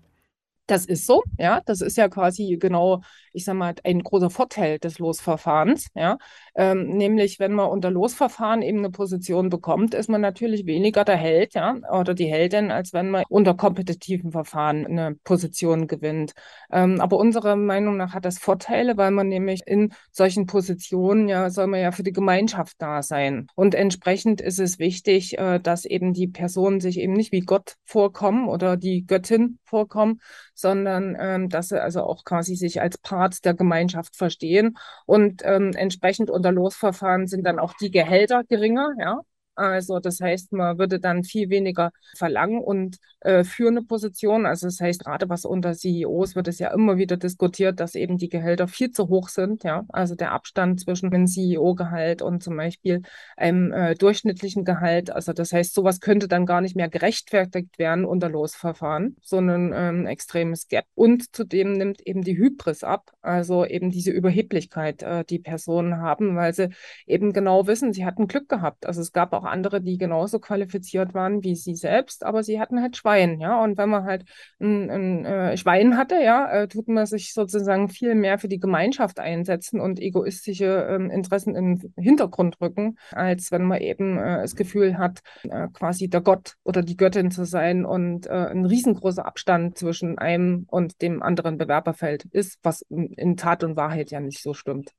[0.69, 1.63] Das ist so, ja.
[1.65, 3.01] Das ist ja quasi genau,
[3.33, 6.19] ich sag mal, ein großer Vorteil des Losverfahrens, ja.
[6.55, 11.17] Ähm, nämlich, wenn man unter Losverfahren eben eine Position bekommt, ist man natürlich weniger der
[11.17, 16.35] Held, ja, oder die Heldin, als wenn man unter kompetitiven Verfahren eine Position gewinnt.
[16.71, 21.49] Ähm, aber unserer Meinung nach hat das Vorteile, weil man nämlich in solchen Positionen, ja,
[21.49, 23.47] soll man ja für die Gemeinschaft da sein.
[23.55, 27.77] Und entsprechend ist es wichtig, äh, dass eben die Personen sich eben nicht wie Gott
[27.85, 30.21] vorkommen oder die Göttin vorkommen,
[30.59, 34.77] sondern ähm, dass sie also auch quasi sich als Part der Gemeinschaft verstehen.
[35.07, 39.21] Und ähm, entsprechend unter Losverfahren sind dann auch die Gehälter geringer, ja.
[39.59, 44.67] Also das heißt, man würde dann viel weniger verlangen und äh, für eine Position, also
[44.67, 48.29] das heißt, gerade was unter CEOs wird es ja immer wieder diskutiert, dass eben die
[48.29, 49.85] Gehälter viel zu hoch sind, ja.
[49.89, 53.03] Also der Abstand zwischen einem CEO-Gehalt und zum Beispiel
[53.37, 55.11] einem äh, durchschnittlichen Gehalt.
[55.11, 60.07] Also das heißt, sowas könnte dann gar nicht mehr gerechtfertigt werden unter Losverfahren, sondern ähm,
[60.07, 60.85] extremes Gap.
[60.95, 66.37] Und zudem nimmt eben die Hybris ab, also eben diese Überheblichkeit, äh, die Personen haben,
[66.37, 66.69] weil sie
[67.07, 68.87] eben genau wissen, sie hatten Glück gehabt.
[68.87, 72.81] Also es gab auch andere, die genauso qualifiziert waren wie sie selbst, aber sie hatten
[72.81, 73.63] halt Schwein, ja.
[73.63, 74.25] Und wenn man halt
[74.61, 78.61] ein, ein äh, Schwein hatte, ja, äh, tut man sich sozusagen viel mehr für die
[78.61, 84.43] Gemeinschaft einsetzen und egoistische ähm, Interessen in den Hintergrund rücken, als wenn man eben äh,
[84.43, 88.65] das Gefühl hat, äh, quasi der Gott oder die Göttin zu sein und äh, ein
[88.65, 94.21] riesengroßer Abstand zwischen einem und dem anderen Bewerberfeld ist, was in Tat und Wahrheit ja
[94.21, 94.93] nicht so stimmt.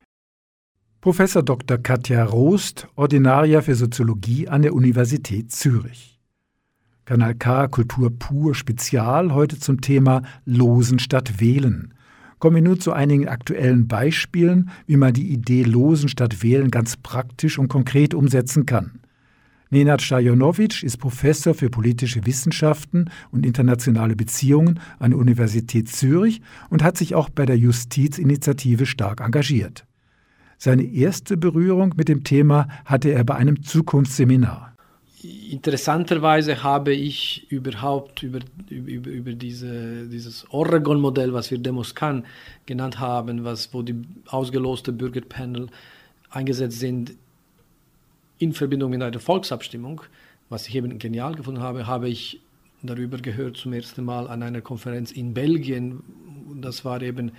[1.01, 1.77] Professor Dr.
[1.77, 6.19] Katja Rost, Ordinaria für Soziologie an der Universität Zürich.
[7.05, 11.93] Kanal K Kultur pur Spezial heute zum Thema Losen statt Wählen.
[12.39, 16.97] Kommen wir nun zu einigen aktuellen Beispielen, wie man die Idee Losen statt Wählen ganz
[16.97, 18.99] praktisch und konkret umsetzen kann.
[19.69, 26.83] Nenad Stajanowitsch ist Professor für politische Wissenschaften und internationale Beziehungen an der Universität Zürich und
[26.83, 29.85] hat sich auch bei der Justizinitiative stark engagiert.
[30.61, 34.75] Seine erste Berührung mit dem Thema hatte er bei einem Zukunftsseminar.
[35.23, 42.25] Interessanterweise habe ich überhaupt über, über, über diese, dieses Oregon-Modell, was wir Demoscan
[42.65, 45.67] genannt haben, was, wo die ausgeloste Bürgerpanel
[46.29, 47.13] eingesetzt sind,
[48.37, 50.01] in Verbindung mit einer Volksabstimmung,
[50.49, 52.41] was ich eben genial gefunden habe, habe ich
[52.83, 56.03] darüber gehört zum ersten Mal an einer Konferenz in Belgien.
[56.59, 57.31] Das war eben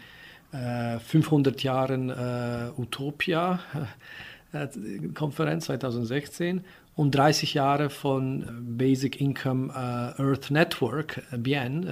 [0.52, 3.60] 500 äh, Jahren äh, Utopia
[4.52, 4.68] äh,
[5.14, 6.64] Konferenz 2016
[6.96, 11.86] und 30 Jahre von Basic Income Earth Network, BN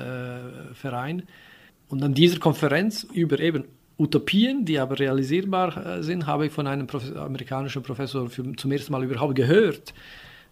[0.75, 1.23] Verein.
[1.89, 3.65] Und an dieser Konferenz über eben
[3.97, 8.93] Utopien, die aber realisierbar sind, habe ich von einem Professor, amerikanischen Professor für, zum ersten
[8.93, 9.95] Mal überhaupt gehört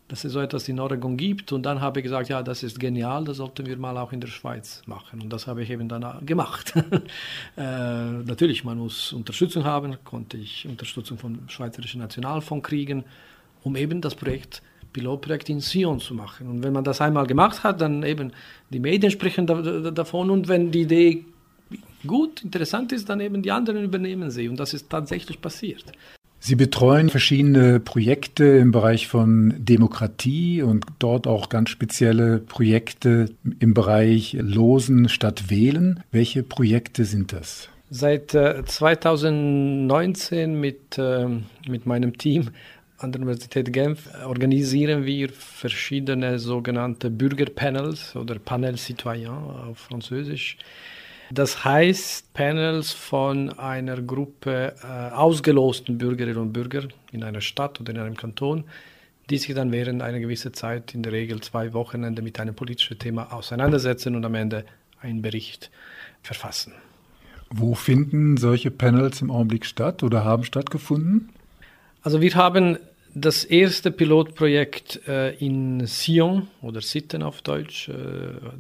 [0.09, 1.53] dass es so etwas in Oregon gibt.
[1.53, 4.21] Und dann habe ich gesagt, ja, das ist genial, das sollten wir mal auch in
[4.21, 5.21] der Schweiz machen.
[5.21, 6.75] Und das habe ich eben dann gemacht.
[7.57, 13.05] äh, natürlich, man muss Unterstützung haben, konnte ich Unterstützung vom Schweizerischen Nationalfonds kriegen,
[13.62, 16.49] um eben das Projekt Pilotprojekt in Sion zu machen.
[16.49, 18.33] Und wenn man das einmal gemacht hat, dann eben
[18.71, 21.25] die Medien sprechen da, da, davon und wenn die Idee
[22.07, 24.49] gut, interessant ist, dann eben die anderen übernehmen sie.
[24.49, 25.85] Und das ist tatsächlich passiert.
[26.38, 33.75] Sie betreuen verschiedene Projekte im Bereich von Demokratie und dort auch ganz spezielle Projekte im
[33.75, 36.03] Bereich Losen statt Wählen.
[36.12, 37.68] Welche Projekte sind das?
[37.90, 41.27] Seit äh, 2019 mit, äh,
[41.68, 42.51] mit meinem Team
[42.99, 50.57] an der Universität Genf organisieren wir verschiedene sogenannte Bürgerpanels oder Panel Citoyen auf Französisch
[51.31, 57.93] das heißt, Panels von einer Gruppe äh, ausgelosten Bürgerinnen und Bürger in einer Stadt oder
[57.93, 58.65] in einem Kanton,
[59.29, 62.99] die sich dann während einer gewissen Zeit, in der Regel zwei Wochenende, mit einem politischen
[62.99, 64.65] Thema auseinandersetzen und am Ende
[65.01, 65.71] einen Bericht
[66.23, 66.73] verfassen.
[67.51, 71.31] Wo finden solche Panels im Augenblick statt oder haben stattgefunden?
[72.03, 72.79] Also wir haben
[73.18, 77.94] das erste Pilotprojekt äh, in Sion oder Sitten auf Deutsch, äh,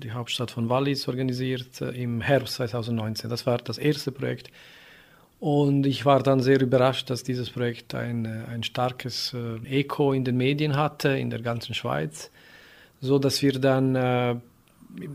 [0.02, 3.28] die Hauptstadt von Wallis, organisiert äh, im Herbst 2019.
[3.28, 4.50] Das war das erste Projekt.
[5.40, 10.38] Und ich war dann sehr überrascht, dass dieses Projekt ein, ein starkes Echo in den
[10.38, 12.30] Medien hatte, in der ganzen Schweiz,
[13.02, 14.40] so dass wir dann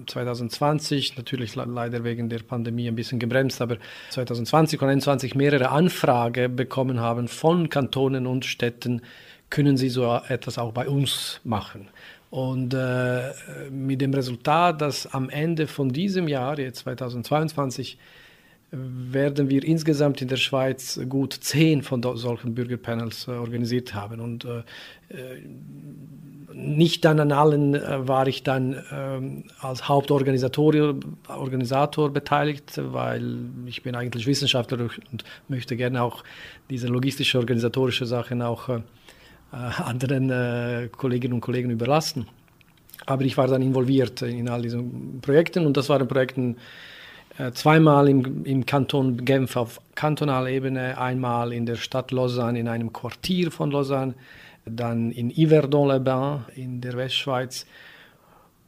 [0.06, 3.78] 2020, natürlich leider wegen der Pandemie ein bisschen gebremst, aber
[4.12, 9.02] 2020 und 2021 mehrere Anfragen bekommen haben von Kantonen und Städten,
[9.52, 11.90] können Sie so etwas auch bei uns machen.
[12.32, 13.34] Und äh,
[13.70, 18.00] mit dem Resultat, dass am Ende von diesem Jahr, jetzt 2022,
[18.72, 24.22] werden wir insgesamt in der Schweiz gut zehn von solchen Bürgerpanels äh, organisiert haben.
[24.22, 24.60] Und äh,
[25.10, 25.42] äh,
[26.54, 30.96] nicht dann an allen äh, war ich dann ähm, als Hauptorganisator
[31.28, 36.24] Organisator beteiligt, weil ich bin eigentlich Wissenschaftler und möchte gerne auch
[36.70, 38.80] diese logistische, organisatorische Sachen auch äh,
[39.52, 42.28] anderen äh, Kolleginnen und Kollegen überlassen.
[43.06, 46.56] Aber ich war dann involviert in all diesen Projekten und das waren Projekte
[47.38, 52.68] äh, zweimal im, im Kanton Genf auf kantonaler Ebene, einmal in der Stadt Lausanne in
[52.68, 54.14] einem Quartier von Lausanne,
[54.66, 57.66] dann in Yverdon-les-Bains in der Westschweiz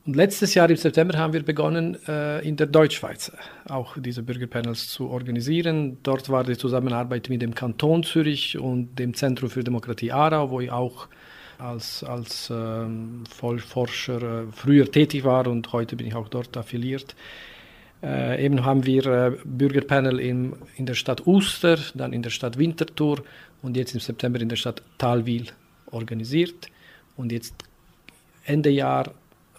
[0.05, 3.31] und letztes Jahr im September haben wir begonnen, äh, in der Deutschschweiz
[3.69, 5.97] auch diese Bürgerpanels zu organisieren.
[6.03, 10.59] Dort war die Zusammenarbeit mit dem Kanton Zürich und dem Zentrum für Demokratie Aarau, wo
[10.59, 11.07] ich auch
[11.57, 17.15] als, als ähm, Forscher äh, früher tätig war und heute bin ich auch dort affiliiert.
[18.03, 22.57] Äh, eben haben wir äh, Bürgerpanel in, in der Stadt Uster, dann in der Stadt
[22.57, 23.23] Winterthur
[23.61, 25.47] und jetzt im September in der Stadt Talwil
[25.91, 26.67] organisiert.
[27.15, 27.55] Und jetzt
[28.43, 29.13] Ende Jahr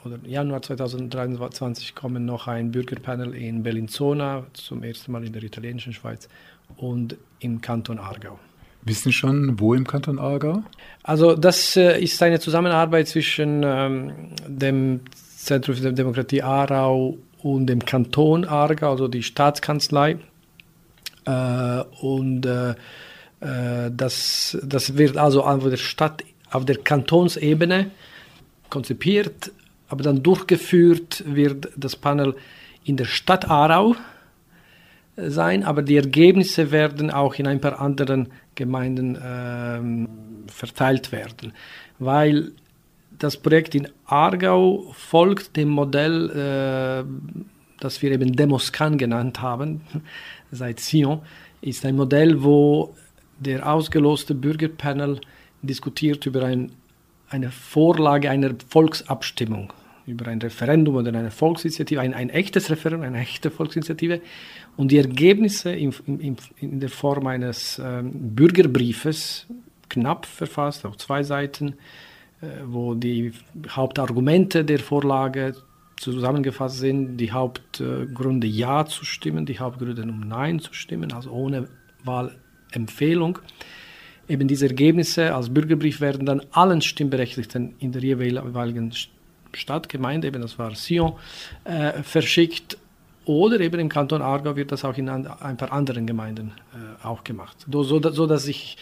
[0.05, 5.93] oder Januar 2023 kommen noch ein Bürgerpanel in Bellinzona, zum ersten Mal in der italienischen
[5.93, 6.29] Schweiz
[6.77, 8.38] und im Kanton Aargau.
[8.83, 10.62] Wissen schon, wo im Kanton Aargau?
[11.03, 14.12] Also das äh, ist eine Zusammenarbeit zwischen ähm,
[14.47, 15.01] dem
[15.37, 20.19] Zentrum für Demokratie Aarau und dem Kanton Aargau, also die Staatskanzlei.
[21.25, 22.75] Äh, und äh,
[23.40, 27.90] das, das wird also auf der Stadt, auf der Kantonsebene
[28.71, 29.53] konzipiert,
[29.88, 32.35] aber dann durchgeführt wird das Panel
[32.85, 33.97] in der Stadt Aarau
[35.16, 40.09] äh, sein, aber die Ergebnisse werden auch in ein paar anderen Gemeinden ähm,
[40.47, 41.53] verteilt werden,
[41.99, 42.53] weil
[43.18, 47.05] das Projekt in Aargau folgt dem Modell, äh,
[47.81, 49.83] das wir eben Demoscan genannt haben,
[50.51, 51.23] seit Sion,
[51.61, 52.94] ist ein Modell, wo
[53.38, 55.20] der ausgeloste Bürgerpanel
[55.62, 56.73] diskutiert über ein,
[57.29, 59.73] eine Vorlage einer Volksabstimmung,
[60.07, 64.21] über ein Referendum oder eine Volksinitiative, ein, ein echtes Referendum, eine echte Volksinitiative.
[64.77, 69.47] Und die Ergebnisse in, in, in der Form eines ähm, Bürgerbriefes,
[69.89, 71.75] knapp verfasst, auf zwei Seiten,
[72.41, 73.33] äh, wo die
[73.69, 75.55] Hauptargumente der Vorlage
[75.97, 81.69] zusammengefasst sind, die Hauptgründe Ja zu stimmen, die Hauptgründe um Nein zu stimmen, also ohne
[82.03, 83.39] Wahlempfehlung.
[84.29, 88.93] Eben diese Ergebnisse als Bürgerbrief werden dann allen Stimmberechtigten in der jeweiligen
[89.53, 91.15] Stadt, Gemeinde, eben das war Sion,
[91.65, 92.79] äh, verschickt.
[93.27, 97.25] Oder eben im Kanton Aargau wird das auch in ein paar anderen Gemeinden äh, auch
[97.25, 97.57] gemacht.
[97.71, 98.77] So, so, so dass sich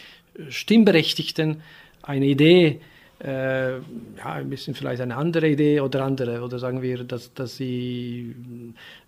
[0.49, 1.63] Stimmberechtigten
[2.03, 2.81] eine Idee
[3.23, 3.83] äh, ja,
[4.25, 8.35] ein bisschen vielleicht eine andere Idee oder andere, oder sagen wir, dass, dass sie,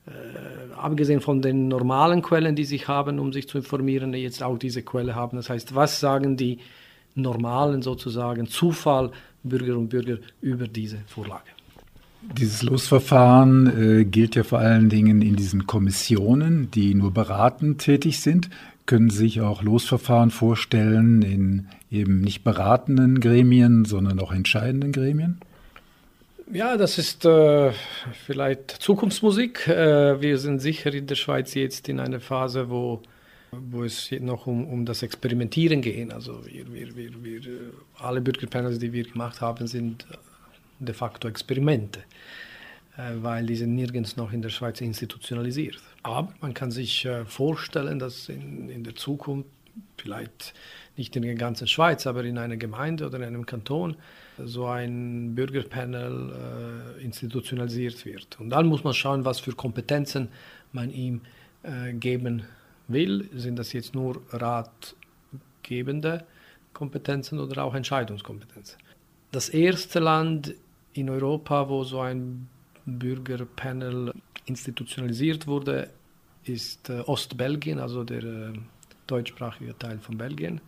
[0.06, 4.56] äh, abgesehen von den normalen Quellen, die sie haben, um sich zu informieren, jetzt auch
[4.56, 5.36] diese Quelle haben.
[5.36, 6.58] Das heißt, was sagen die
[7.16, 9.10] normalen sozusagen Zufall
[9.42, 11.50] und Bürger über diese Vorlage?
[12.38, 18.20] Dieses Losverfahren äh, gilt ja vor allen Dingen in diesen Kommissionen, die nur beratend tätig
[18.20, 18.48] sind.
[18.86, 25.40] Können sich auch Losverfahren vorstellen in eben nicht beratenden Gremien, sondern auch entscheidenden Gremien?
[26.52, 27.72] Ja, das ist äh,
[28.26, 29.66] vielleicht Zukunftsmusik.
[29.66, 33.00] Äh, wir sind sicher in der Schweiz jetzt in einer Phase, wo,
[33.50, 36.12] wo es noch um, um das Experimentieren geht.
[36.12, 37.58] Also wir, wir, wir, wir, äh,
[37.98, 40.06] alle Bürgerpanels, die wir gemacht haben, sind
[40.78, 42.02] de facto Experimente, äh,
[42.96, 45.80] weil die sind nirgends noch in der Schweiz institutionalisiert.
[46.02, 49.48] Aber man kann sich äh, vorstellen, dass in, in der Zukunft
[49.96, 50.54] vielleicht
[50.96, 53.96] nicht in der ganzen Schweiz, aber in einer Gemeinde oder in einem Kanton
[54.38, 58.38] so ein Bürgerpanel äh, institutionalisiert wird.
[58.38, 60.28] Und dann muss man schauen, was für Kompetenzen
[60.72, 61.22] man ihm
[61.62, 62.44] äh, geben
[62.86, 63.28] will.
[63.34, 66.24] Sind das jetzt nur ratgebende
[66.72, 68.78] Kompetenzen oder auch Entscheidungskompetenzen?
[69.32, 70.54] Das erste Land
[70.92, 72.48] in Europa, wo so ein
[72.86, 74.12] Bürgerpanel
[74.46, 75.90] institutionalisiert wurde,
[76.44, 78.52] ist äh, Ostbelgien, also der äh,
[79.06, 80.60] deutschsprachige Teil von Belgien.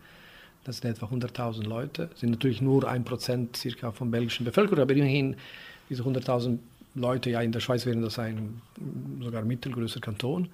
[0.63, 4.93] Das sind etwa 100.000 Leute, sind natürlich nur ein Prozent circa von belgischen Bevölkerung, aber
[4.93, 5.35] immerhin
[5.89, 6.59] diese 100.000
[6.95, 8.61] Leute, ja in der Schweiz wären das ein
[9.21, 10.49] sogar mittelgrößer Kanton,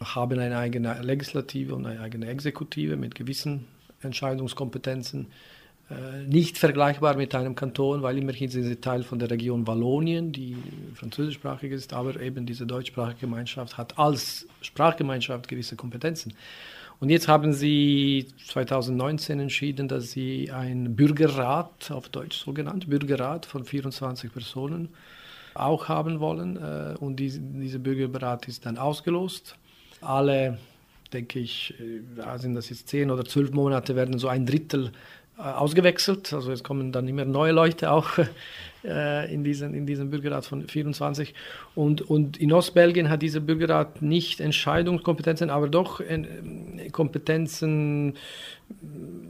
[0.00, 3.66] haben eine eigene Legislative und eine eigene Exekutive mit gewissen
[4.00, 5.26] Entscheidungskompetenzen.
[5.90, 10.32] Äh, nicht vergleichbar mit einem Kanton, weil immerhin sind sie Teil von der Region Wallonien,
[10.32, 10.56] die
[10.94, 16.34] französischsprachig ist, aber eben diese deutschsprachige Gemeinschaft hat als Sprachgemeinschaft gewisse Kompetenzen.
[17.00, 23.46] Und jetzt haben sie 2019 entschieden, dass sie ein Bürgerrat, auf Deutsch so genannt, Bürgerrat
[23.46, 24.90] von 24 Personen
[25.54, 26.56] auch haben wollen.
[26.56, 29.56] Äh, und diese, dieser Bürgerrat ist dann ausgelost.
[30.02, 30.58] Alle,
[31.14, 34.92] denke ich, äh, sind das jetzt zehn oder zwölf Monate, werden so ein Drittel
[35.38, 36.32] ausgewechselt.
[36.32, 38.18] Also es kommen dann immer neue Leute auch
[38.84, 41.32] äh, in, diesen, in diesen Bürgerrat von 24.
[41.74, 48.14] Und, und in Ostbelgien hat dieser Bürgerrat nicht Entscheidungskompetenzen, aber doch äh, Kompetenzen,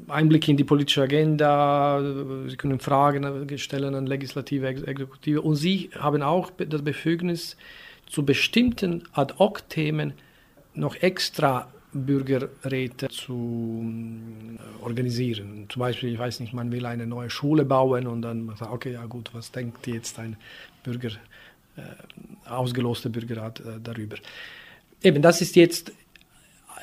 [0.08, 2.02] Einblick in die politische Agenda,
[2.48, 7.56] sie können Fragen stellen an Legislative, Exekutive und sie haben auch das Befugnis,
[8.08, 10.14] zu bestimmten Ad-Hoc-Themen
[10.74, 13.84] noch extra Bürgerräte zu
[14.58, 15.66] äh, organisieren.
[15.68, 18.70] Zum Beispiel, ich weiß nicht, man will eine neue Schule bauen und dann sagt man,
[18.70, 20.36] okay, ja gut, was denkt jetzt ein
[20.84, 21.10] Bürger,
[21.76, 21.82] äh,
[22.48, 24.16] ausgeloster Bürgerrat äh, darüber?
[25.02, 25.92] Eben, das ist jetzt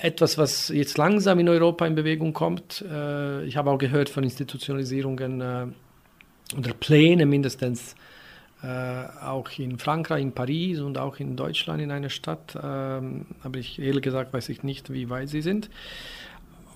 [0.02, 2.84] etwas, was jetzt langsam in Europa in Bewegung kommt.
[2.90, 5.68] Äh, ich habe auch gehört von Institutionalisierungen äh,
[6.58, 7.96] oder Pläne mindestens,
[8.66, 12.58] auch in Frankreich, in Paris und auch in Deutschland in einer Stadt.
[12.62, 15.70] Ähm, aber ich ehrlich gesagt weiß ich nicht, wie weit sie sind.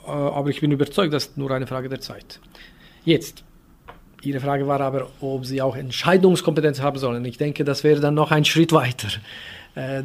[0.06, 2.40] aber ich bin überzeugt, das ist nur eine Frage der Zeit.
[3.06, 3.44] Jetzt,
[4.22, 7.24] Ihre Frage war aber, ob Sie auch Entscheidungskompetenz haben sollen.
[7.26, 9.08] Ich denke, das wäre dann noch ein Schritt weiter.
[9.76, 10.04] Äh,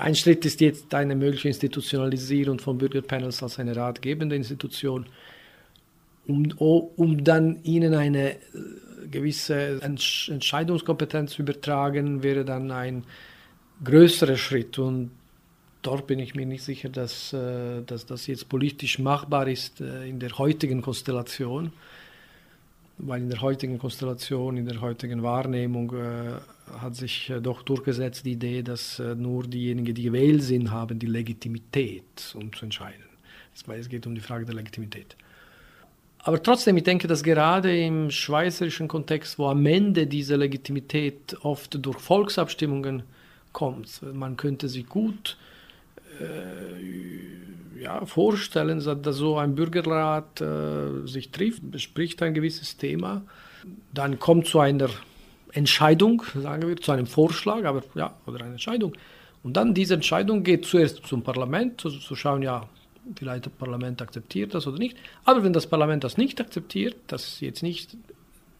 [0.00, 5.06] ein Schritt ist jetzt eine mögliche Institutionalisierung von Bürgerpanels als eine ratgebende Institution,
[6.28, 6.52] um,
[6.96, 8.38] um dann ihnen eine äh,
[9.10, 13.04] gewisse Entscheidungskompetenz zu übertragen, wäre dann ein
[13.82, 14.78] größerer Schritt.
[14.78, 15.10] Und
[15.82, 20.20] dort bin ich mir nicht sicher, dass, äh, dass das jetzt politisch machbar ist in
[20.20, 21.72] der heutigen Konstellation
[22.98, 26.32] weil in der heutigen Konstellation, in der heutigen Wahrnehmung äh,
[26.80, 30.98] hat sich äh, doch durchgesetzt die Idee, dass äh, nur diejenigen, die gewählt sind, haben
[30.98, 33.04] die Legitimität, um zu entscheiden.
[33.54, 35.16] Es geht um die Frage der Legitimität.
[36.22, 41.84] Aber trotzdem, ich denke, dass gerade im schweizerischen Kontext, wo am Ende diese Legitimität oft
[41.84, 43.04] durch Volksabstimmungen
[43.52, 45.36] kommt, man könnte sich gut
[46.20, 53.22] äh, ja, vorstellen, dass so ein Bürgerrat äh, sich trifft, bespricht ein gewisses Thema,
[53.94, 54.90] dann kommt zu einer
[55.52, 58.94] Entscheidung, sagen wir, zu einem Vorschlag, aber ja, oder eine Entscheidung.
[59.42, 62.68] Und dann diese Entscheidung geht zuerst zum Parlament, zu, zu schauen, ja,
[63.16, 64.96] vielleicht das Parlament akzeptiert das oder nicht.
[65.24, 67.96] Aber wenn das Parlament das nicht akzeptiert, das ist jetzt nicht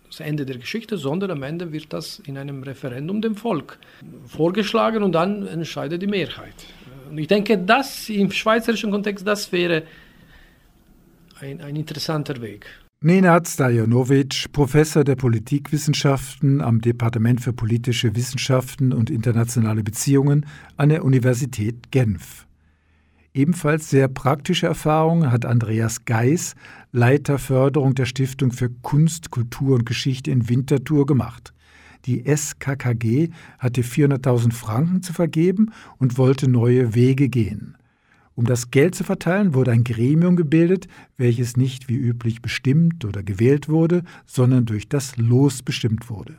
[0.09, 3.79] das Ende der Geschichte, sondern am Ende wird das in einem Referendum dem Volk
[4.27, 6.55] vorgeschlagen und dann entscheidet die Mehrheit.
[7.11, 9.83] Und ich denke, das im schweizerischen Kontext, das wäre
[11.41, 12.67] ein, ein interessanter Weg.
[13.01, 20.47] Nenad Stajanovic, Professor der Politikwissenschaften am Departement für politische Wissenschaften und internationale Beziehungen
[20.77, 22.48] an der Universität Genf.
[23.35, 26.55] Ebenfalls sehr praktische Erfahrungen hat Andreas Geis,
[26.93, 31.53] Leiter Förderung der Stiftung für Kunst, Kultur und Geschichte in Winterthur, gemacht.
[32.07, 37.77] Die SKKG hatte 400.000 Franken zu vergeben und wollte neue Wege gehen.
[38.35, 43.25] Um das Geld zu verteilen, wurde ein Gremium gebildet, welches nicht wie üblich bestimmt oder
[43.25, 46.39] gewählt wurde, sondern durch das Los bestimmt wurde.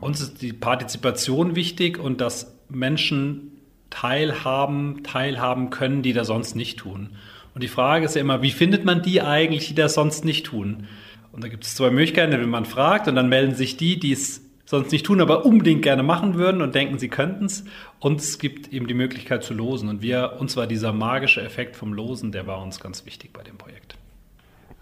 [0.00, 3.50] Uns ist die Partizipation wichtig und dass Menschen
[3.94, 7.10] teilhaben, teilhaben können, die das sonst nicht tun.
[7.54, 10.46] Und die Frage ist ja immer, wie findet man die eigentlich, die das sonst nicht
[10.46, 10.88] tun?
[11.30, 14.12] Und da gibt es zwei Möglichkeiten, wenn man fragt und dann melden sich die, die
[14.12, 17.64] es sonst nicht tun, aber unbedingt gerne machen würden und denken, sie könnten es.
[18.00, 19.88] Und es gibt eben die Möglichkeit zu losen.
[19.88, 23.42] Und wir, uns war dieser magische Effekt vom Losen, der war uns ganz wichtig bei
[23.42, 23.96] dem Projekt.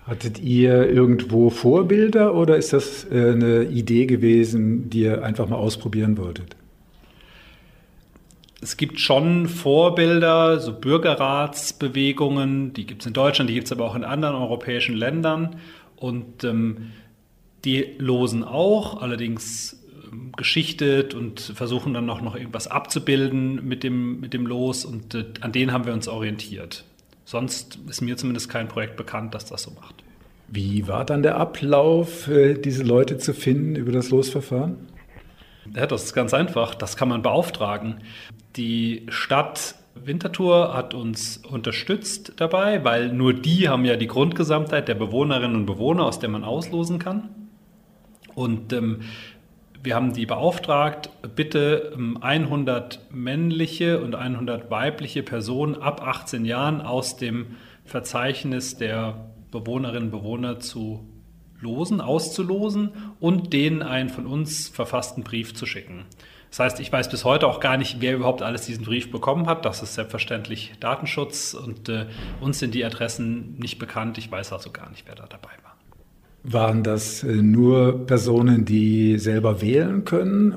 [0.06, 5.56] Hattet ihr irgendwo Vorbilder oder ist das äh, eine Idee gewesen, die ihr einfach mal
[5.56, 6.56] ausprobieren wolltet?
[8.62, 13.84] Es gibt schon Vorbilder, so Bürgerratsbewegungen, die gibt es in Deutschland, die gibt es aber
[13.84, 15.56] auch in anderen europäischen Ländern.
[15.96, 16.92] Und ähm,
[17.64, 24.20] die losen auch, allerdings ähm, geschichtet und versuchen dann auch noch irgendwas abzubilden mit dem,
[24.20, 26.84] mit dem Los und äh, an denen haben wir uns orientiert.
[27.24, 29.96] Sonst ist mir zumindest kein Projekt bekannt, das das so macht.
[30.48, 34.91] Wie war dann der Ablauf, äh, diese Leute zu finden über das Losverfahren?
[35.74, 36.74] Ja, das ist ganz einfach.
[36.74, 38.00] Das kann man beauftragen.
[38.56, 44.94] Die Stadt Winterthur hat uns unterstützt dabei, weil nur die haben ja die Grundgesamtheit der
[44.94, 47.28] Bewohnerinnen und Bewohner, aus der man auslosen kann.
[48.34, 49.02] Und ähm,
[49.82, 56.80] wir haben die beauftragt, bitte 100 ähm, männliche und 100 weibliche Personen ab 18 Jahren
[56.80, 61.11] aus dem Verzeichnis der Bewohnerinnen und Bewohner zu
[61.62, 62.90] losen, auszulosen
[63.20, 66.04] und denen einen von uns verfassten Brief zu schicken.
[66.50, 69.46] Das heißt, ich weiß bis heute auch gar nicht, wer überhaupt alles diesen Brief bekommen
[69.46, 69.64] hat.
[69.64, 72.06] Das ist selbstverständlich Datenschutz und äh,
[72.42, 74.18] uns sind die Adressen nicht bekannt.
[74.18, 75.72] Ich weiß also gar nicht, wer da dabei war.
[76.44, 80.56] Waren das äh, nur Personen, die selber wählen können?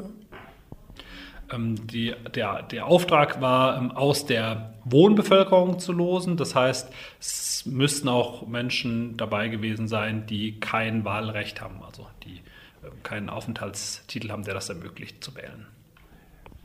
[1.51, 6.37] Ähm, die, der, der Auftrag war, ähm, aus der Wohnbevölkerung zu losen.
[6.37, 6.89] Das heißt,
[7.19, 12.41] es müssten auch Menschen dabei gewesen sein, die kein Wahlrecht haben, also die
[12.83, 15.67] ähm, keinen Aufenthaltstitel haben, der das ermöglicht zu wählen.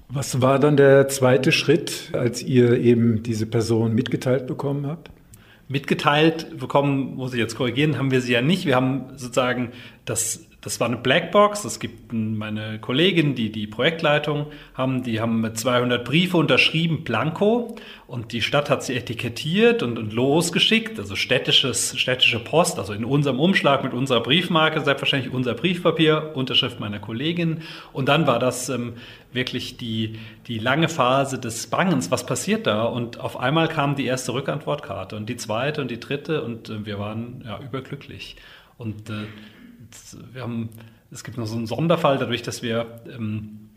[0.08, 5.10] Was war dann der zweite Schritt, als ihr eben diese Person mitgeteilt bekommen habt?
[5.68, 8.66] Mitgeteilt bekommen, muss ich jetzt korrigieren, haben wir sie ja nicht.
[8.66, 9.70] Wir haben sozusagen
[10.04, 11.64] das das war eine Blackbox.
[11.64, 17.76] Es gibt meine Kollegin, die die Projektleitung haben, die haben 200 Briefe unterschrieben, blanko.
[18.06, 23.06] Und die Stadt hat sie etikettiert und, und losgeschickt, also städtisches, städtische Post, also in
[23.06, 27.62] unserem Umschlag mit unserer Briefmarke, selbstverständlich unser Briefpapier, Unterschrift meiner Kollegin.
[27.94, 28.94] Und dann war das ähm,
[29.32, 32.10] wirklich die, die lange Phase des Bangens.
[32.10, 32.82] Was passiert da?
[32.82, 36.84] Und auf einmal kam die erste Rückantwortkarte und die zweite und die dritte und äh,
[36.84, 38.36] wir waren ja überglücklich.
[38.76, 39.26] Und äh,
[40.32, 40.70] wir haben,
[41.10, 43.70] es gibt noch so einen Sonderfall, dadurch, dass wir ähm,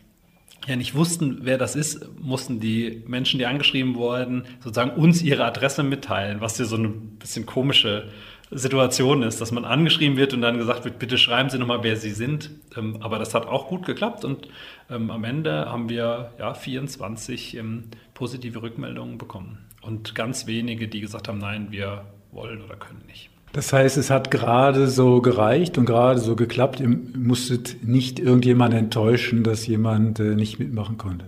[0.66, 5.44] ja nicht wussten, wer das ist, mussten die Menschen, die angeschrieben wurden, sozusagen uns ihre
[5.44, 8.10] Adresse mitteilen, was ja so eine bisschen komische
[8.50, 11.96] Situation ist, dass man angeschrieben wird und dann gesagt wird, bitte schreiben Sie nochmal, wer
[11.96, 12.50] Sie sind.
[12.76, 14.48] Ähm, aber das hat auch gut geklappt und
[14.90, 21.00] ähm, am Ende haben wir ja 24 ähm, positive Rückmeldungen bekommen und ganz wenige, die
[21.00, 23.30] gesagt haben, nein, wir wollen oder können nicht.
[23.54, 26.80] Das heißt, es hat gerade so gereicht und gerade so geklappt.
[26.80, 31.26] Ihr musstet nicht irgendjemand enttäuschen, dass jemand äh, nicht mitmachen konnte.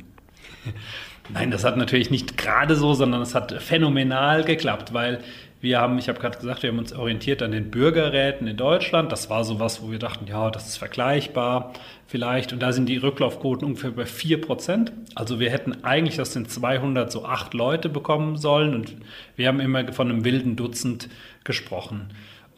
[1.32, 5.20] Nein, das hat natürlich nicht gerade so, sondern es hat phänomenal geklappt, weil
[5.60, 9.10] wir haben, ich habe gerade gesagt, wir haben uns orientiert an den Bürgerräten in Deutschland.
[9.10, 11.72] Das war so was, wo wir dachten, ja, das ist vergleichbar
[12.06, 12.52] vielleicht.
[12.52, 14.92] Und da sind die Rücklaufquoten ungefähr bei 4 Prozent.
[15.14, 18.74] Also wir hätten eigentlich aus den 200 so acht Leute bekommen sollen.
[18.74, 18.94] Und
[19.34, 21.08] wir haben immer von einem wilden Dutzend
[21.42, 22.10] gesprochen.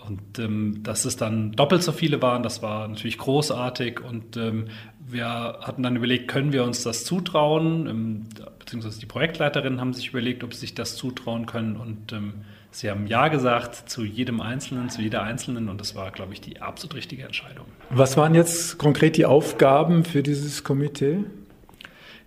[0.08, 4.00] Und ähm, dass es dann doppelt so viele waren, das war natürlich großartig.
[4.00, 4.68] Und ähm,
[5.06, 5.26] wir
[5.60, 7.86] hatten dann überlegt, können wir uns das zutrauen?
[7.86, 8.26] Ähm,
[8.58, 11.76] beziehungsweise die Projektleiterinnen haben sich überlegt, ob sie sich das zutrauen können.
[11.76, 12.32] Und ähm,
[12.70, 16.40] Sie haben Ja gesagt zu jedem Einzelnen, zu jeder Einzelnen und das war, glaube ich,
[16.40, 17.64] die absolut richtige Entscheidung.
[17.90, 21.24] Was waren jetzt konkret die Aufgaben für dieses Komitee?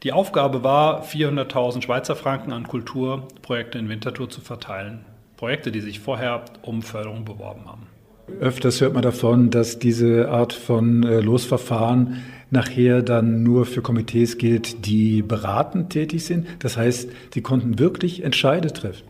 [0.03, 5.05] Die Aufgabe war, 400.000 Schweizer Franken an Kulturprojekte in Winterthur zu verteilen.
[5.41, 7.87] Projekte, die sich vorher um Förderung beworben haben.
[8.39, 12.21] Öfters hört man davon, dass diese Art von äh, Losverfahren
[12.51, 16.45] nachher dann nur für Komitees gilt, die beratend tätig sind.
[16.59, 19.07] Das heißt, die konnten wirklich Entscheide treffen.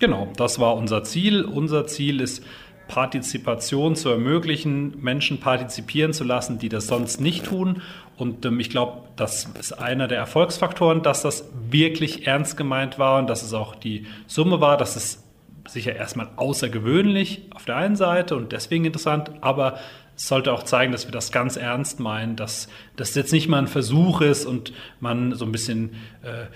[0.00, 1.44] Genau, das war unser Ziel.
[1.44, 2.42] Unser Ziel ist,
[2.88, 7.82] Partizipation zu ermöglichen, Menschen partizipieren zu lassen, die das sonst nicht tun.
[8.16, 13.20] Und ähm, ich glaube, das ist einer der Erfolgsfaktoren, dass das wirklich ernst gemeint war
[13.20, 14.76] und dass es auch die Summe war.
[14.76, 15.21] Das ist
[15.68, 19.78] sicher erstmal außergewöhnlich auf der einen Seite und deswegen interessant, aber
[20.16, 23.58] es sollte auch zeigen, dass wir das ganz ernst meinen, dass das jetzt nicht mal
[23.58, 26.46] ein Versuch ist und man so ein bisschen äh,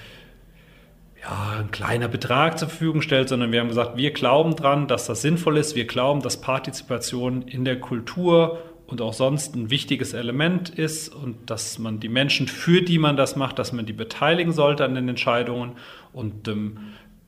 [1.22, 5.06] ja, ein kleiner Betrag zur Verfügung stellt, sondern wir haben gesagt, wir glauben dran, dass
[5.06, 5.74] das sinnvoll ist.
[5.74, 11.50] Wir glauben, dass Partizipation in der Kultur und auch sonst ein wichtiges Element ist und
[11.50, 14.94] dass man die Menschen, für die man das macht, dass man die beteiligen sollte an
[14.94, 15.72] den Entscheidungen.
[16.12, 16.78] Und ähm,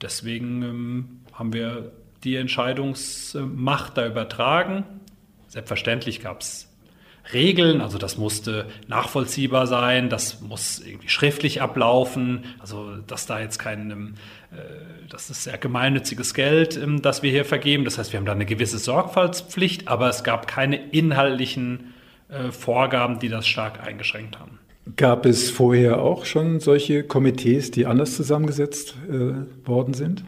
[0.02, 1.92] deswegen ähm, haben wir
[2.24, 4.84] die Entscheidungsmacht da übertragen.
[5.48, 6.68] Selbstverständlich gab es
[7.32, 13.58] Regeln, also das musste nachvollziehbar sein, das muss irgendwie schriftlich ablaufen, also dass da jetzt
[13.58, 14.14] kein, ähm,
[14.50, 14.56] äh,
[15.10, 17.84] das ist sehr gemeinnütziges Geld, ähm, das wir hier vergeben.
[17.84, 21.92] Das heißt, wir haben da eine gewisse Sorgfaltspflicht, aber es gab keine inhaltlichen
[22.28, 24.58] äh, Vorgaben, die das stark eingeschränkt haben.
[24.96, 30.24] Gab es vorher auch schon solche Komitees, die anders zusammengesetzt äh, worden sind?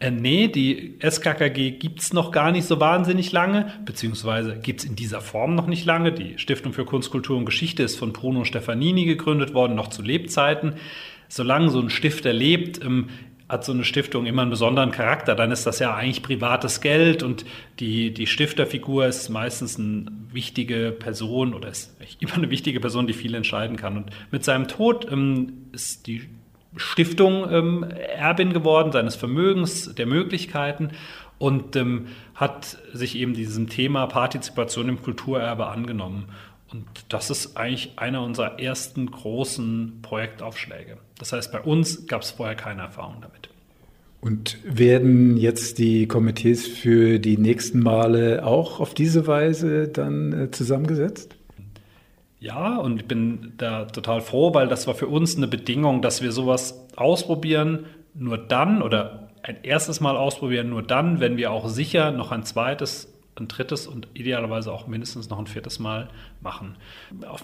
[0.00, 4.86] Äh, nee, die SKKG gibt es noch gar nicht so wahnsinnig lange, beziehungsweise gibt es
[4.86, 6.12] in dieser Form noch nicht lange.
[6.12, 10.02] Die Stiftung für Kunst, Kultur und Geschichte ist von Bruno Stefanini gegründet worden, noch zu
[10.02, 10.74] Lebzeiten.
[11.28, 13.08] Solange so ein Stifter lebt, ähm,
[13.54, 15.36] hat so eine Stiftung immer einen besonderen Charakter.
[15.36, 17.44] Dann ist das ja eigentlich privates Geld und
[17.78, 23.12] die, die Stifterfigur ist meistens eine wichtige Person oder ist immer eine wichtige Person, die
[23.12, 23.96] viel entscheiden kann.
[23.96, 26.28] Und mit seinem Tod ähm, ist die
[26.76, 30.90] Stiftung ähm, Erbin geworden, seines Vermögens, der Möglichkeiten
[31.38, 36.24] und ähm, hat sich eben diesem Thema Partizipation im Kulturerbe angenommen.
[36.74, 40.96] Und das ist eigentlich einer unserer ersten großen Projektaufschläge.
[41.20, 43.48] Das heißt, bei uns gab es vorher keine Erfahrung damit.
[44.20, 50.50] Und werden jetzt die Komitees für die nächsten Male auch auf diese Weise dann äh,
[50.50, 51.36] zusammengesetzt?
[52.40, 56.22] Ja, und ich bin da total froh, weil das war für uns eine Bedingung, dass
[56.22, 61.68] wir sowas ausprobieren, nur dann oder ein erstes Mal ausprobieren, nur dann, wenn wir auch
[61.68, 66.08] sicher noch ein zweites ein drittes und idealerweise auch mindestens noch ein viertes Mal
[66.40, 66.76] machen.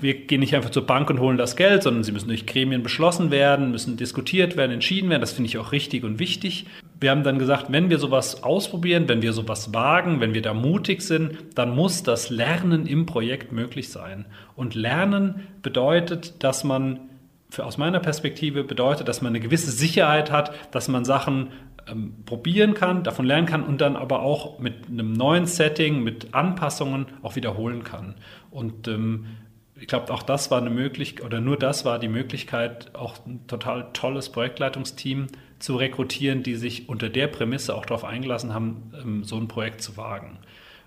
[0.01, 2.83] Wir gehen nicht einfach zur Bank und holen das Geld, sondern sie müssen durch Gremien
[2.83, 5.21] beschlossen werden, müssen diskutiert werden, entschieden werden.
[5.21, 6.67] Das finde ich auch richtig und wichtig.
[7.01, 10.55] Wir haben dann gesagt, wenn wir sowas ausprobieren, wenn wir sowas wagen, wenn wir da
[10.55, 14.27] mutig sind, dann muss das Lernen im Projekt möglich sein.
[14.55, 17.01] Und Lernen bedeutet, dass man
[17.51, 21.49] für, aus meiner Perspektive bedeutet, dass man eine gewisse Sicherheit hat, dass man Sachen
[21.91, 26.35] ähm, probieren kann, davon lernen kann und dann aber auch mit einem neuen Setting, mit
[26.35, 28.15] Anpassungen auch wiederholen kann.
[28.51, 29.27] Und ähm,
[29.81, 33.47] ich glaube, auch das war eine Möglichkeit, oder nur das war die Möglichkeit, auch ein
[33.47, 35.29] total tolles Projektleitungsteam
[35.59, 39.83] zu rekrutieren, die sich unter der Prämisse auch darauf eingelassen haben, ähm, so ein Projekt
[39.83, 40.39] zu wagen.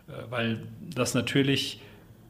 [0.07, 1.81] Äh, weil das natürlich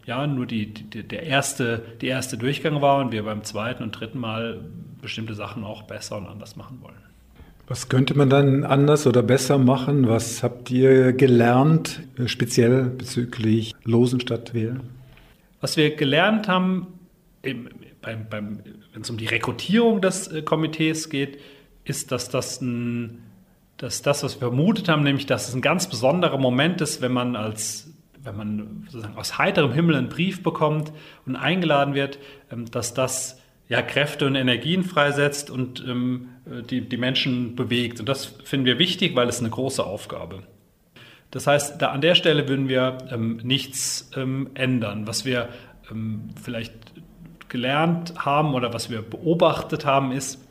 [0.05, 3.91] ja nur die, die, der erste, die erste Durchgang war und wir beim zweiten und
[3.91, 4.63] dritten Mal
[5.01, 7.02] bestimmte Sachen auch besser und anders machen wollen.
[7.73, 10.07] Was könnte man dann anders oder besser machen?
[10.07, 14.91] Was habt ihr gelernt, äh, speziell bezüglich Losen statt Wählen?
[15.59, 16.85] Was wir gelernt haben,
[17.41, 18.61] wenn
[19.01, 21.39] es um die Rekrutierung des äh, Komitees geht,
[21.83, 23.23] ist, dass das ein,
[23.77, 27.11] dass das, was wir vermutet haben, nämlich, dass es ein ganz besonderer Moment ist, wenn
[27.11, 27.89] man als
[28.23, 30.93] wenn man sozusagen aus heiterem Himmel einen Brief bekommt
[31.25, 32.19] und eingeladen wird,
[32.51, 37.99] ähm, dass das ja, Kräfte und Energien freisetzt und ähm, die, die Menschen bewegt.
[37.99, 40.43] Und das finden wir wichtig, weil es eine große Aufgabe.
[41.31, 45.07] Das heißt, da an der Stelle würden wir ähm, nichts ähm, ändern.
[45.07, 45.49] Was wir
[45.89, 46.73] ähm, vielleicht
[47.49, 50.47] gelernt haben oder was wir beobachtet haben, ist,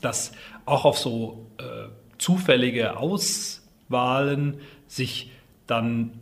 [0.00, 0.32] dass
[0.66, 1.88] auch auf so äh,
[2.18, 5.30] zufällige Auswahlen sich
[5.66, 6.12] dann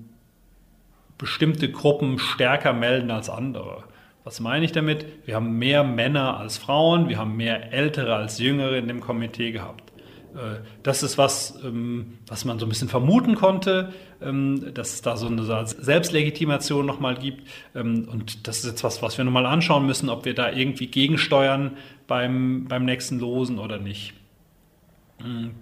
[1.19, 3.85] bestimmte Gruppen stärker melden als andere.
[4.25, 5.07] Was meine ich damit?
[5.27, 9.51] Wir haben mehr Männer als Frauen, wir haben mehr Ältere als Jüngere in dem Komitee
[9.51, 9.93] gehabt.
[10.35, 15.03] Äh, das ist was, ähm, was man so ein bisschen vermuten konnte, ähm, dass es
[15.03, 17.49] da so eine Selbstlegitimation nochmal gibt.
[17.75, 20.87] Ähm, und das ist jetzt was, was wir nochmal anschauen müssen, ob wir da irgendwie
[20.87, 24.15] gegensteuern beim, beim nächsten Losen oder nicht.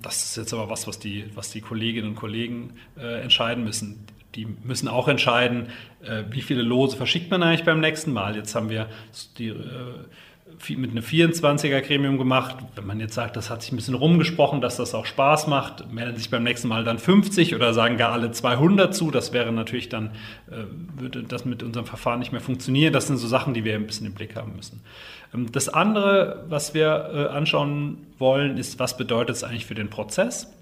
[0.00, 4.06] Das ist jetzt aber was, was die, was die Kolleginnen und Kollegen äh, entscheiden müssen
[4.34, 5.66] die müssen auch entscheiden,
[6.02, 8.36] äh, wie viele Lose verschickt man eigentlich beim nächsten Mal.
[8.36, 8.88] Jetzt haben wir
[9.38, 9.56] die, äh,
[10.76, 12.56] mit einem 24er-Gremium gemacht.
[12.74, 15.90] Wenn man jetzt sagt, das hat sich ein bisschen rumgesprochen, dass das auch Spaß macht,
[15.92, 19.10] melden sich beim nächsten Mal dann 50 oder sagen gar alle 200 zu.
[19.10, 20.10] Das wäre natürlich dann,
[20.50, 20.64] äh,
[20.96, 22.92] würde das mit unserem Verfahren nicht mehr funktionieren.
[22.92, 24.82] Das sind so Sachen, die wir ein bisschen im Blick haben müssen.
[25.34, 30.52] Ähm, das andere, was wir anschauen wollen, ist, was bedeutet es eigentlich für den Prozess?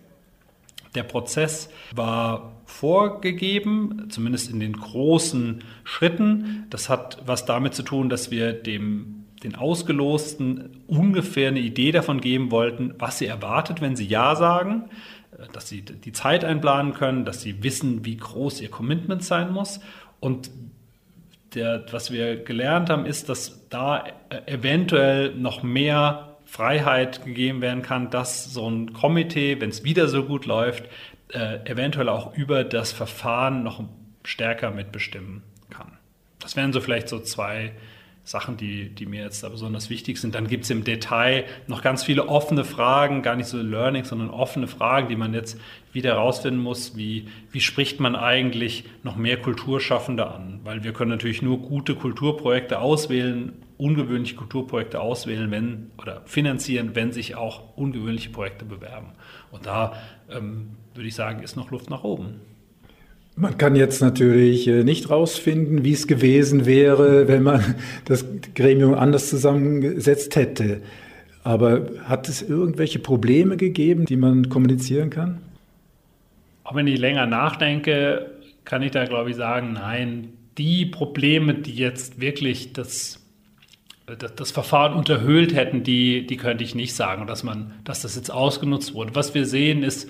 [0.95, 6.67] Der Prozess war vorgegeben, zumindest in den großen Schritten.
[6.69, 12.21] Das hat was damit zu tun, dass wir dem, den Ausgelosten ungefähr eine Idee davon
[12.21, 14.91] geben wollten, was sie erwartet, wenn sie Ja sagen,
[15.53, 19.81] dass sie die Zeit einplanen können, dass sie wissen, wie groß ihr Commitment sein muss.
[20.21, 20.51] Und
[21.55, 24.05] der, was wir gelernt haben, ist, dass da
[24.47, 30.25] eventuell noch mehr Freiheit gegeben werden kann, dass so ein Komitee, wenn es wieder so
[30.25, 30.85] gut läuft,
[31.33, 33.83] äh, eventuell auch über das Verfahren noch
[34.25, 35.99] stärker mitbestimmen kann.
[36.39, 37.73] Das wären so vielleicht so zwei
[38.29, 40.35] Sachen, die, die mir jetzt da besonders wichtig sind.
[40.35, 44.29] Dann gibt es im Detail noch ganz viele offene Fragen, gar nicht so Learning, sondern
[44.29, 45.59] offene Fragen, die man jetzt
[45.95, 50.61] wieder herausfinden muss, wie, wie spricht man eigentlich noch mehr Kulturschaffende an?
[50.63, 57.13] Weil wir können natürlich nur gute Kulturprojekte auswählen, ungewöhnliche Kulturprojekte auswählen, wenn oder finanzieren, wenn
[57.13, 59.13] sich auch ungewöhnliche Projekte bewerben.
[59.51, 59.95] Und da
[60.31, 62.41] ähm, würde ich sagen, ist noch Luft nach oben.
[63.37, 68.27] Man kann jetzt natürlich äh, nicht rausfinden, wie es gewesen wäre, wenn man das
[68.57, 70.83] Gremium anders zusammengesetzt hätte.
[71.45, 75.39] Aber hat es irgendwelche Probleme gegeben, die man kommunizieren kann?
[76.65, 78.33] Auch wenn ich länger nachdenke,
[78.65, 83.21] kann ich da, glaube ich, sagen, nein, die Probleme, die jetzt wirklich das
[84.07, 88.17] das, das, Verfahren unterhöhlt hätten, die, die könnte ich nicht sagen, dass, man, dass das
[88.17, 89.15] jetzt ausgenutzt wurde.
[89.15, 90.09] Was wir sehen, ist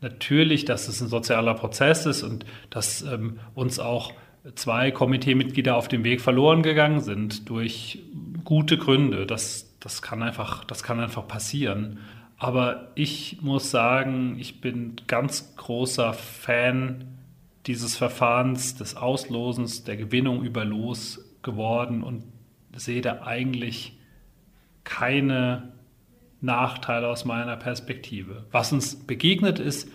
[0.00, 4.12] natürlich, dass es ein sozialer Prozess ist und dass ähm, uns auch
[4.54, 8.02] zwei Komiteemitglieder auf dem Weg verloren gegangen sind durch
[8.44, 9.26] gute Gründe.
[9.26, 11.98] Das, das, kann einfach, das kann einfach passieren.
[12.38, 17.16] Aber ich muss sagen, ich bin ganz großer Fan
[17.66, 22.22] dieses Verfahrens, des Auslosens, der Gewinnung über Los geworden und
[22.76, 23.98] sehe da eigentlich
[24.84, 25.72] keine
[26.40, 28.44] Nachteile aus meiner Perspektive.
[28.52, 29.88] Was uns begegnet ist,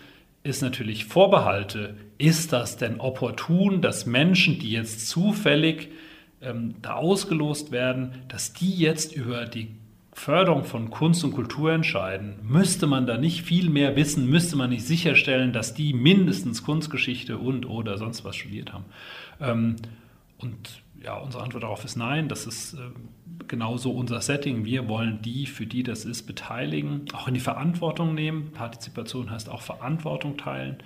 [0.43, 1.95] ist natürlich Vorbehalte.
[2.17, 5.89] Ist das denn opportun, dass Menschen, die jetzt zufällig
[6.41, 9.69] ähm, da ausgelost werden, dass die jetzt über die
[10.13, 12.35] Förderung von Kunst und Kultur entscheiden?
[12.43, 14.29] Müsste man da nicht viel mehr wissen?
[14.29, 18.85] Müsste man nicht sicherstellen, dass die mindestens Kunstgeschichte und oder sonst was studiert haben?
[19.39, 19.75] Ähm,
[20.37, 22.27] und ja, unsere Antwort darauf ist nein.
[22.27, 22.77] Das ist äh,
[23.47, 24.65] genauso unser Setting.
[24.65, 28.51] Wir wollen die, für die das ist, beteiligen, auch in die Verantwortung nehmen.
[28.51, 30.77] Partizipation heißt auch Verantwortung teilen.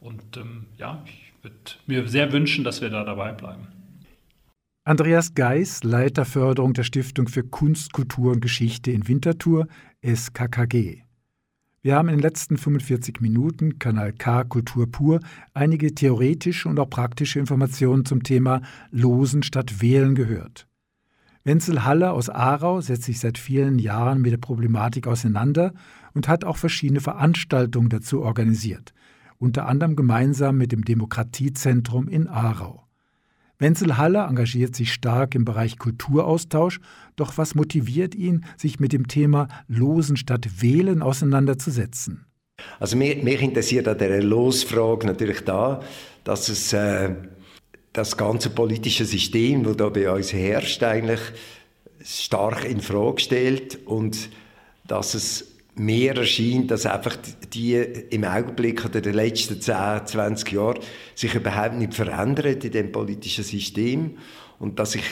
[0.00, 1.56] Und ähm, ja, ich würde
[1.86, 3.68] mir sehr wünschen, dass wir da dabei bleiben.
[4.84, 9.68] Andreas Geis, Leiter Förderung der Stiftung für Kunst, Kultur und Geschichte in Winterthur,
[10.04, 11.02] SKKG.
[11.82, 15.20] Wir haben in den letzten 45 Minuten Kanal K Kultur pur
[15.52, 20.68] einige theoretische und auch praktische Informationen zum Thema Losen statt Wählen gehört.
[21.44, 25.72] Wenzel Haller aus Aarau setzt sich seit vielen Jahren mit der Problematik auseinander
[26.14, 28.94] und hat auch verschiedene Veranstaltungen dazu organisiert,
[29.38, 32.86] unter anderem gemeinsam mit dem Demokratiezentrum in Aarau.
[33.58, 36.80] Wenzel Haller engagiert sich stark im Bereich Kulturaustausch,
[37.16, 42.26] doch was motiviert ihn, sich mit dem Thema Losen statt Wählen auseinanderzusetzen?
[42.78, 45.80] Also mich, mich interessiert an der Losfrage natürlich da,
[46.24, 47.14] dass es äh,
[47.92, 51.20] das ganze politische System, das da bei uns herrscht, eigentlich
[52.04, 54.30] stark in Frage stellt und
[54.86, 57.16] dass es mir erscheint, dass einfach
[57.52, 60.78] die im Augenblick oder den letzten 10, 20 Jahren
[61.14, 64.18] sich überhaupt nicht verändert in dem politischen System
[64.58, 65.04] und dass ich,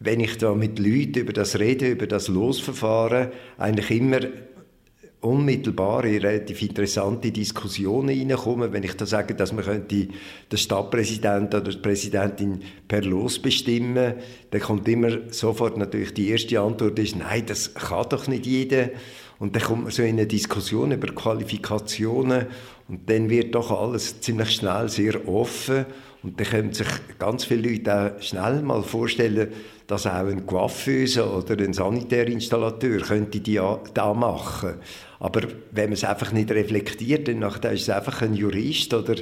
[0.00, 3.28] wenn ich da mit Leuten über das rede, über das Losverfahren,
[3.58, 4.20] eigentlich immer
[5.20, 10.08] unmittelbar in relativ interessante Diskussionen hineinkommen, wenn ich da sage, dass man könnte
[10.50, 14.14] den Stadtpräsident oder die Präsidentin per Los bestimmen,
[14.50, 18.90] dann kommt immer sofort natürlich die erste Antwort ist, nein, das kann doch nicht jeder.
[19.40, 22.46] Und dann kommt man so in eine Diskussion über Qualifikationen
[22.88, 25.86] und dann wird doch alles ziemlich schnell sehr offen
[26.22, 26.88] und dann können sich
[27.18, 29.48] ganz viele Leute auch schnell mal vorstellen,
[29.88, 33.58] dass auch ein Coiffeuse oder ein Sanitärinstallateur könnte die
[33.94, 34.74] da machen.
[35.18, 35.40] Aber
[35.72, 39.14] wenn man es einfach nicht reflektiert, dann ist es einfach ein Jurist oder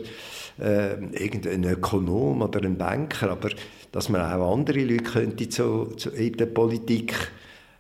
[0.61, 3.31] äh, irgendein Ökonom oder ein Banker.
[3.31, 3.51] Aber
[3.93, 7.15] dass man auch andere Leute könnte zu, zu in der Politik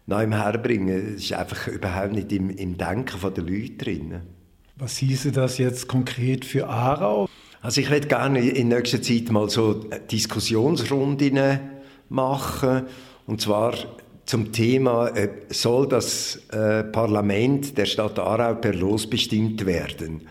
[0.07, 4.21] neu herbringen, ist einfach überhaupt nicht im, im Denken der Leute drin.
[4.77, 7.29] Was hieße das jetzt konkret für Aarau?
[7.63, 9.75] Also ich würde gerne in nächster Zeit mal so
[10.09, 11.76] Diskussionsrunden
[12.09, 12.83] machen
[13.27, 13.75] und zwar
[14.25, 20.23] zum Thema, äh, soll das äh, Parlament der Stadt Aarau per Los bestimmt werden?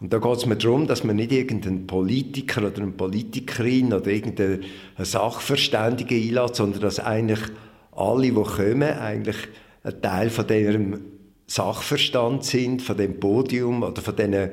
[0.00, 4.08] Und da geht es mir darum, dass man nicht irgendeinen Politiker oder eine Politikerin oder
[4.08, 4.60] irgendeine
[4.98, 7.40] Sachverständige einlädt, sondern dass eigentlich
[7.92, 9.36] alle, die kommen, eigentlich
[9.84, 11.00] ein Teil von diesem
[11.46, 14.50] Sachverstand sind, von dem Podium oder von diesen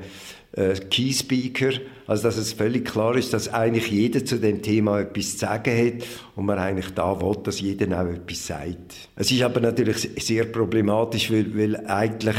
[0.56, 1.72] äh, Key Speaker,
[2.06, 5.76] also dass es völlig klar ist, dass eigentlich jeder zu dem Thema etwas zu sagen
[5.76, 9.08] hat und man eigentlich da will, dass jeder auch etwas sagt.
[9.16, 12.36] Es ist aber natürlich sehr problematisch, weil, weil eigentlich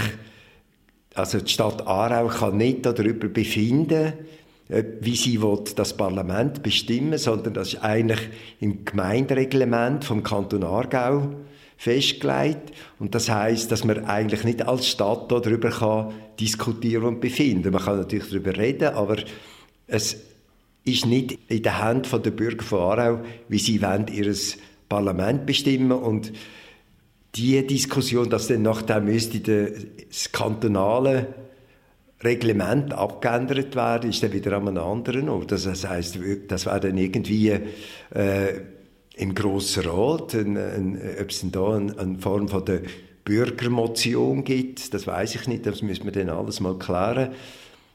[1.15, 4.13] also die Stadt Aarau kann nicht darüber befinden,
[4.99, 8.19] wie sie will, das Parlament bestimmen, sondern das ist eigentlich
[8.59, 11.35] im Gemeindereglement vom Kanton Aargau
[11.77, 12.71] festgelegt.
[12.99, 17.71] Und das heißt, dass man eigentlich nicht als Stadt darüber kann diskutieren und befinden.
[17.71, 19.17] Man kann natürlich darüber reden, aber
[19.87, 20.17] es
[20.83, 23.19] ist nicht in der Hand der Bürger von Aarau,
[23.49, 24.33] wie sie wollen, ihr
[24.87, 26.31] Parlament bestimmen und
[27.35, 29.39] die Diskussion, dass dann nachher müsste
[30.07, 31.33] das kantonale
[32.23, 35.51] Reglement abgeändert werden, ist dann wieder an einem anderen Ort.
[35.51, 38.61] Das heißt, das wäre dann irgendwie äh,
[39.17, 42.81] im Grossen Rat, ein, ein, ob es da eine, eine Form von der
[43.23, 47.31] Bürgermotion gibt, das weiß ich nicht, das müssen wir dann alles mal klären.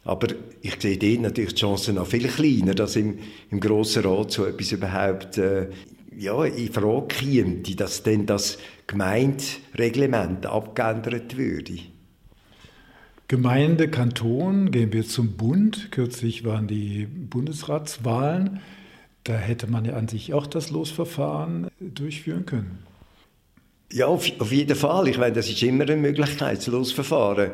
[0.02, 0.28] Aber
[0.62, 3.18] ich sehe dort natürlich die Chancen noch viel kleiner, dass im,
[3.50, 5.68] im Grossen Rat so etwas überhaupt äh,
[6.16, 11.78] ja, in Frage käme, dass dann das Gemeindereglement abgeändert würde.
[13.28, 15.92] Gemeinde, Kanton, gehen wir zum Bund.
[15.92, 18.60] Kürzlich waren die Bundesratswahlen.
[19.30, 22.80] Da hätte man ja an sich auch das Losverfahren durchführen können.
[23.92, 25.06] Ja, auf, auf jeden Fall.
[25.06, 27.52] Ich meine, das ist immer eine Möglichkeit, das Losverfahren.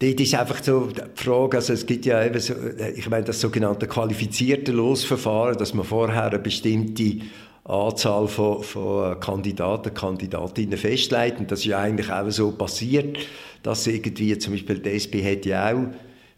[0.00, 2.54] Dort ist einfach so die Frage, also es gibt ja eben so,
[2.96, 7.18] ich meine, das sogenannte qualifizierte Losverfahren, dass man vorher eine bestimmte
[7.62, 11.38] Anzahl von, von Kandidaten, Kandidatinnen festlegt.
[11.38, 13.18] Und das ist ja eigentlich auch so passiert,
[13.62, 15.86] dass irgendwie zum Beispiel die SP hat ja auch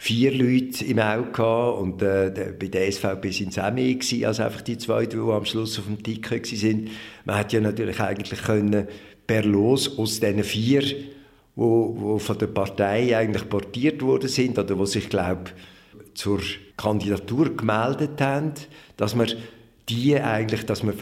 [0.00, 4.24] vier Leute im Auge gehabt und äh, bei der SVP sind es auch mehr gewesen,
[4.24, 6.90] als einfach die zwei, die am Schluss auf dem Ticket sind.
[7.24, 8.86] Man hätte ja natürlich eigentlich können
[9.26, 10.84] per Los aus diesen vier,
[11.56, 15.50] wo, wo von der Partei eigentlich portiert worden sind oder wo sich glaube
[16.14, 16.40] zur
[16.76, 18.52] Kandidatur gemeldet haben,
[18.96, 19.28] dass man
[19.88, 20.94] die eigentlich, dass man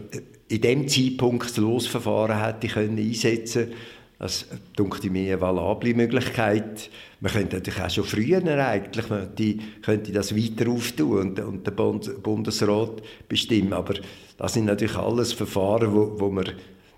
[0.49, 3.73] in dem Zeitpunkt das Losverfahren hätte können einsetzen
[4.19, 6.91] das dunkte mir eine valable Möglichkeit.
[7.21, 11.67] Man könnte natürlich auch schon früher eigentlich, man die, könnte das weiter auftun und, und
[11.67, 13.75] der Bundesrat bestimmen.
[13.75, 13.95] Aber
[14.39, 16.47] das sind natürlich alles Verfahren, wo, wo man,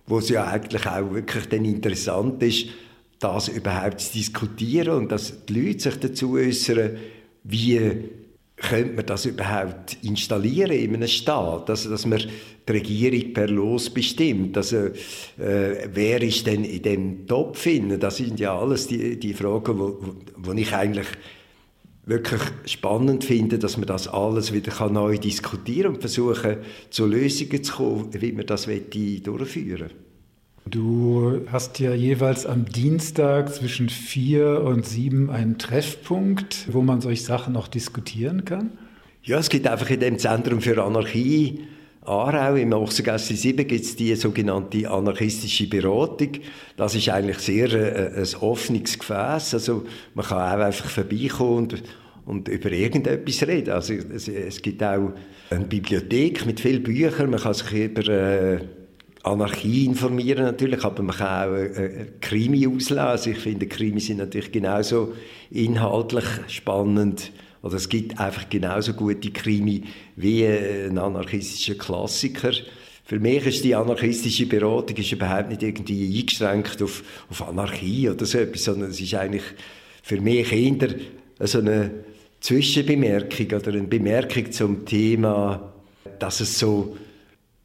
[0.07, 2.69] wo es ja eigentlich auch wirklich dann interessant ist,
[3.19, 6.99] das überhaupt zu diskutieren und dass die Leute sich dazu äußern,
[7.43, 8.11] wie
[8.61, 11.71] könnte man das überhaupt installieren in einem Staat?
[11.71, 12.21] Also, dass man
[12.69, 14.57] die Regierung per Los bestimmt.
[14.57, 14.77] Also,
[15.39, 18.01] äh, wer ist denn in dem Topf finden?
[18.01, 19.99] Das sind ja alles die, die Fragen, wo,
[20.37, 21.07] wo ich eigentlich
[22.05, 26.57] wirklich spannend finde, dass man das alles wieder neu diskutieren und versuchen,
[26.91, 30.08] zu Lösungen zu kommen, wie man das durchführen will.
[30.71, 37.23] Du hast ja jeweils am Dienstag zwischen vier und sieben einen Treffpunkt, wo man solche
[37.23, 38.71] Sachen auch diskutieren kann.
[39.23, 41.61] Ja, es gibt einfach in dem Zentrum für Anarchie
[42.09, 46.31] Aarau im Ochsengasse 7 gibt es die sogenannte anarchistische Beratung.
[46.77, 49.53] Das ist eigentlich sehr äh, ein offenes Gefäß.
[49.55, 51.83] Also man kann auch einfach vorbeikommen und,
[52.25, 53.73] und über irgendetwas reden.
[53.73, 55.13] Also es, es, gibt auch
[55.51, 57.29] eine Bibliothek mit vielen Büchern.
[57.29, 58.61] Man kann sich über äh,
[59.29, 62.99] Anarchie informieren natürlich, aber man kann auch äh, Krimi auslesen.
[62.99, 65.15] Also ich finde, Krimi sind natürlich genauso
[65.51, 67.33] inhaltlich spannend.
[67.63, 69.85] Oder es gibt einfach genauso gute Krimi
[70.17, 72.53] wie ein anarchistischer Klassiker.
[73.05, 78.27] Für mich ist die anarchistische Beratung ist überhaupt nicht irgendwie eingeschränkt auf, auf Anarchie oder
[78.27, 79.45] so etwas, sondern es ist eigentlich
[80.03, 80.89] für mich eher
[81.41, 81.91] so eine
[82.41, 85.73] Zwischenbemerkung oder eine Bemerkung zum Thema,
[86.19, 86.97] dass es so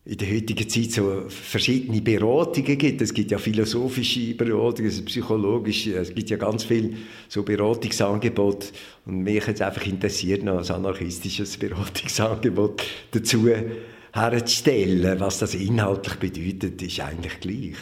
[0.05, 3.01] in der heutigen Zeit so verschiedene Beratungen gibt.
[3.01, 6.91] Es gibt ja philosophische Beratungen, psychologische, es gibt ja ganz viele
[7.29, 8.67] so Beratungsangebote.
[9.05, 13.47] Und mich hat es einfach interessiert, noch ein anarchistisches Beratungsangebot dazu
[14.11, 15.19] herzustellen.
[15.21, 17.75] Was das inhaltlich bedeutet, ist eigentlich gleich.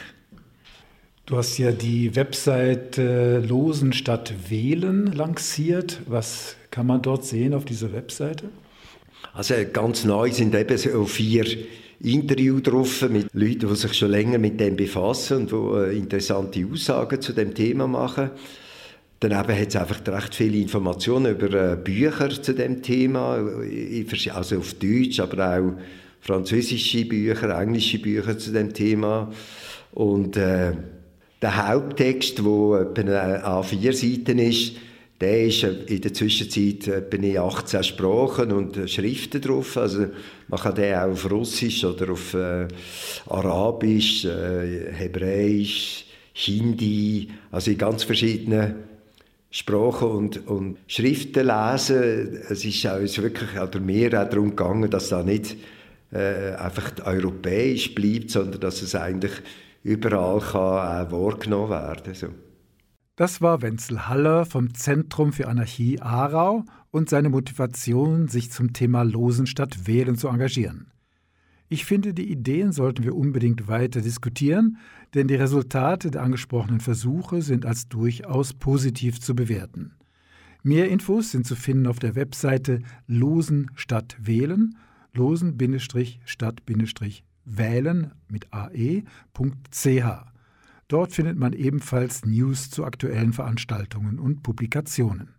[1.26, 6.02] Du hast ja die Website äh, Losen statt Wählen lanciert.
[6.06, 8.50] Was kann man dort sehen auf dieser Webseite?
[9.34, 11.46] Also ganz neu sind eben so vier
[12.04, 16.66] Interview drauf mit Leuten, die sich schon länger mit dem befassen und die äh, interessante
[16.72, 18.32] Aussagen zu dem Thema machen.
[19.20, 23.38] Daneben hat es einfach recht viele Informationen über äh, Bücher zu dem Thema,
[24.34, 25.74] also auf Deutsch, aber auch
[26.22, 29.32] französische Bücher, englische Bücher zu dem Thema.
[29.92, 30.74] Und äh,
[31.42, 34.74] der Haupttext, wo etwa A4 Seiten ist,
[35.22, 39.78] der ist in der Zwischenzeit etwa in 18 Sprachen und äh, Schriften drauf.
[39.78, 40.08] Also
[40.48, 42.68] man kann den auch auf Russisch oder auf äh,
[43.28, 48.76] Arabisch, äh, Hebräisch, Hindi, also in ganz verschiedenen
[49.52, 52.40] Sprachen und, und Schriften lesen.
[52.50, 55.56] Es ist uns wirklich, oder mir auch darum gegangen, dass da nicht
[56.12, 59.34] äh, einfach europäisch bleibt, sondern dass es eigentlich
[59.84, 62.16] überall kann auch wahrgenommen werden kann.
[62.16, 62.28] So.
[63.16, 69.04] Das war Wenzel Haller vom Zentrum für Anarchie Aarau und seine Motivation, sich zum Thema
[69.04, 70.92] Losen statt Wählen zu engagieren.
[71.68, 74.78] Ich finde, die Ideen sollten wir unbedingt weiter diskutieren,
[75.14, 79.96] denn die Resultate der angesprochenen Versuche sind als durchaus positiv zu bewerten.
[80.64, 84.78] Mehr Infos sind zu finden auf der Webseite Losen statt Wählen,
[85.14, 90.31] losen-stadt-wählen mit ae.ch.
[90.92, 95.36] Dort findet man ebenfalls News zu aktuellen Veranstaltungen und Publikationen.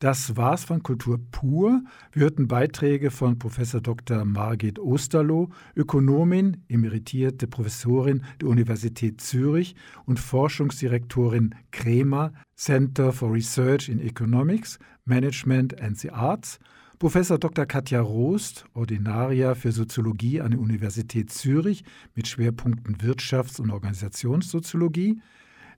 [0.00, 1.84] Das war's von Kultur pur.
[2.10, 3.56] Wir hörten Beiträge von Prof.
[3.80, 4.24] Dr.
[4.24, 14.00] Margit Osterloh, Ökonomin, emeritierte Professorin der Universität Zürich und Forschungsdirektorin Kremer, Center for Research in
[14.00, 16.58] Economics, Management and the Arts
[17.04, 17.66] Professor Dr.
[17.66, 21.84] Katja Rost, Ordinaria für Soziologie an der Universität Zürich
[22.14, 25.20] mit Schwerpunkten Wirtschafts- und Organisationssoziologie,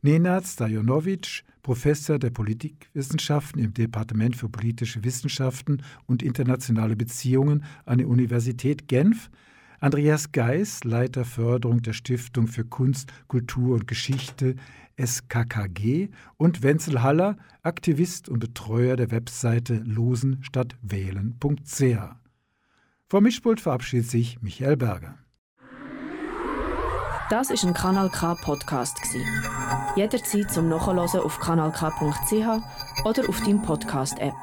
[0.03, 8.07] Nenad Stajonovic, Professor der Politikwissenschaften im Departement für politische Wissenschaften und internationale Beziehungen an der
[8.07, 9.29] Universität Genf,
[9.81, 14.55] Andreas Geis, Leiter Förderung der Stiftung für Kunst, Kultur und Geschichte
[14.99, 21.99] SKKG und Wenzel Haller, Aktivist und Betreuer der Webseite losenstadtwählen.ch.
[23.09, 25.15] Vom Mischpult verabschiedet sich Michael Berger.
[27.29, 29.01] Das ist ein Kanal K Podcast
[29.97, 34.35] Jederzeit zum Nachhören auf kanalk.ch oder auf deinem Podcast App.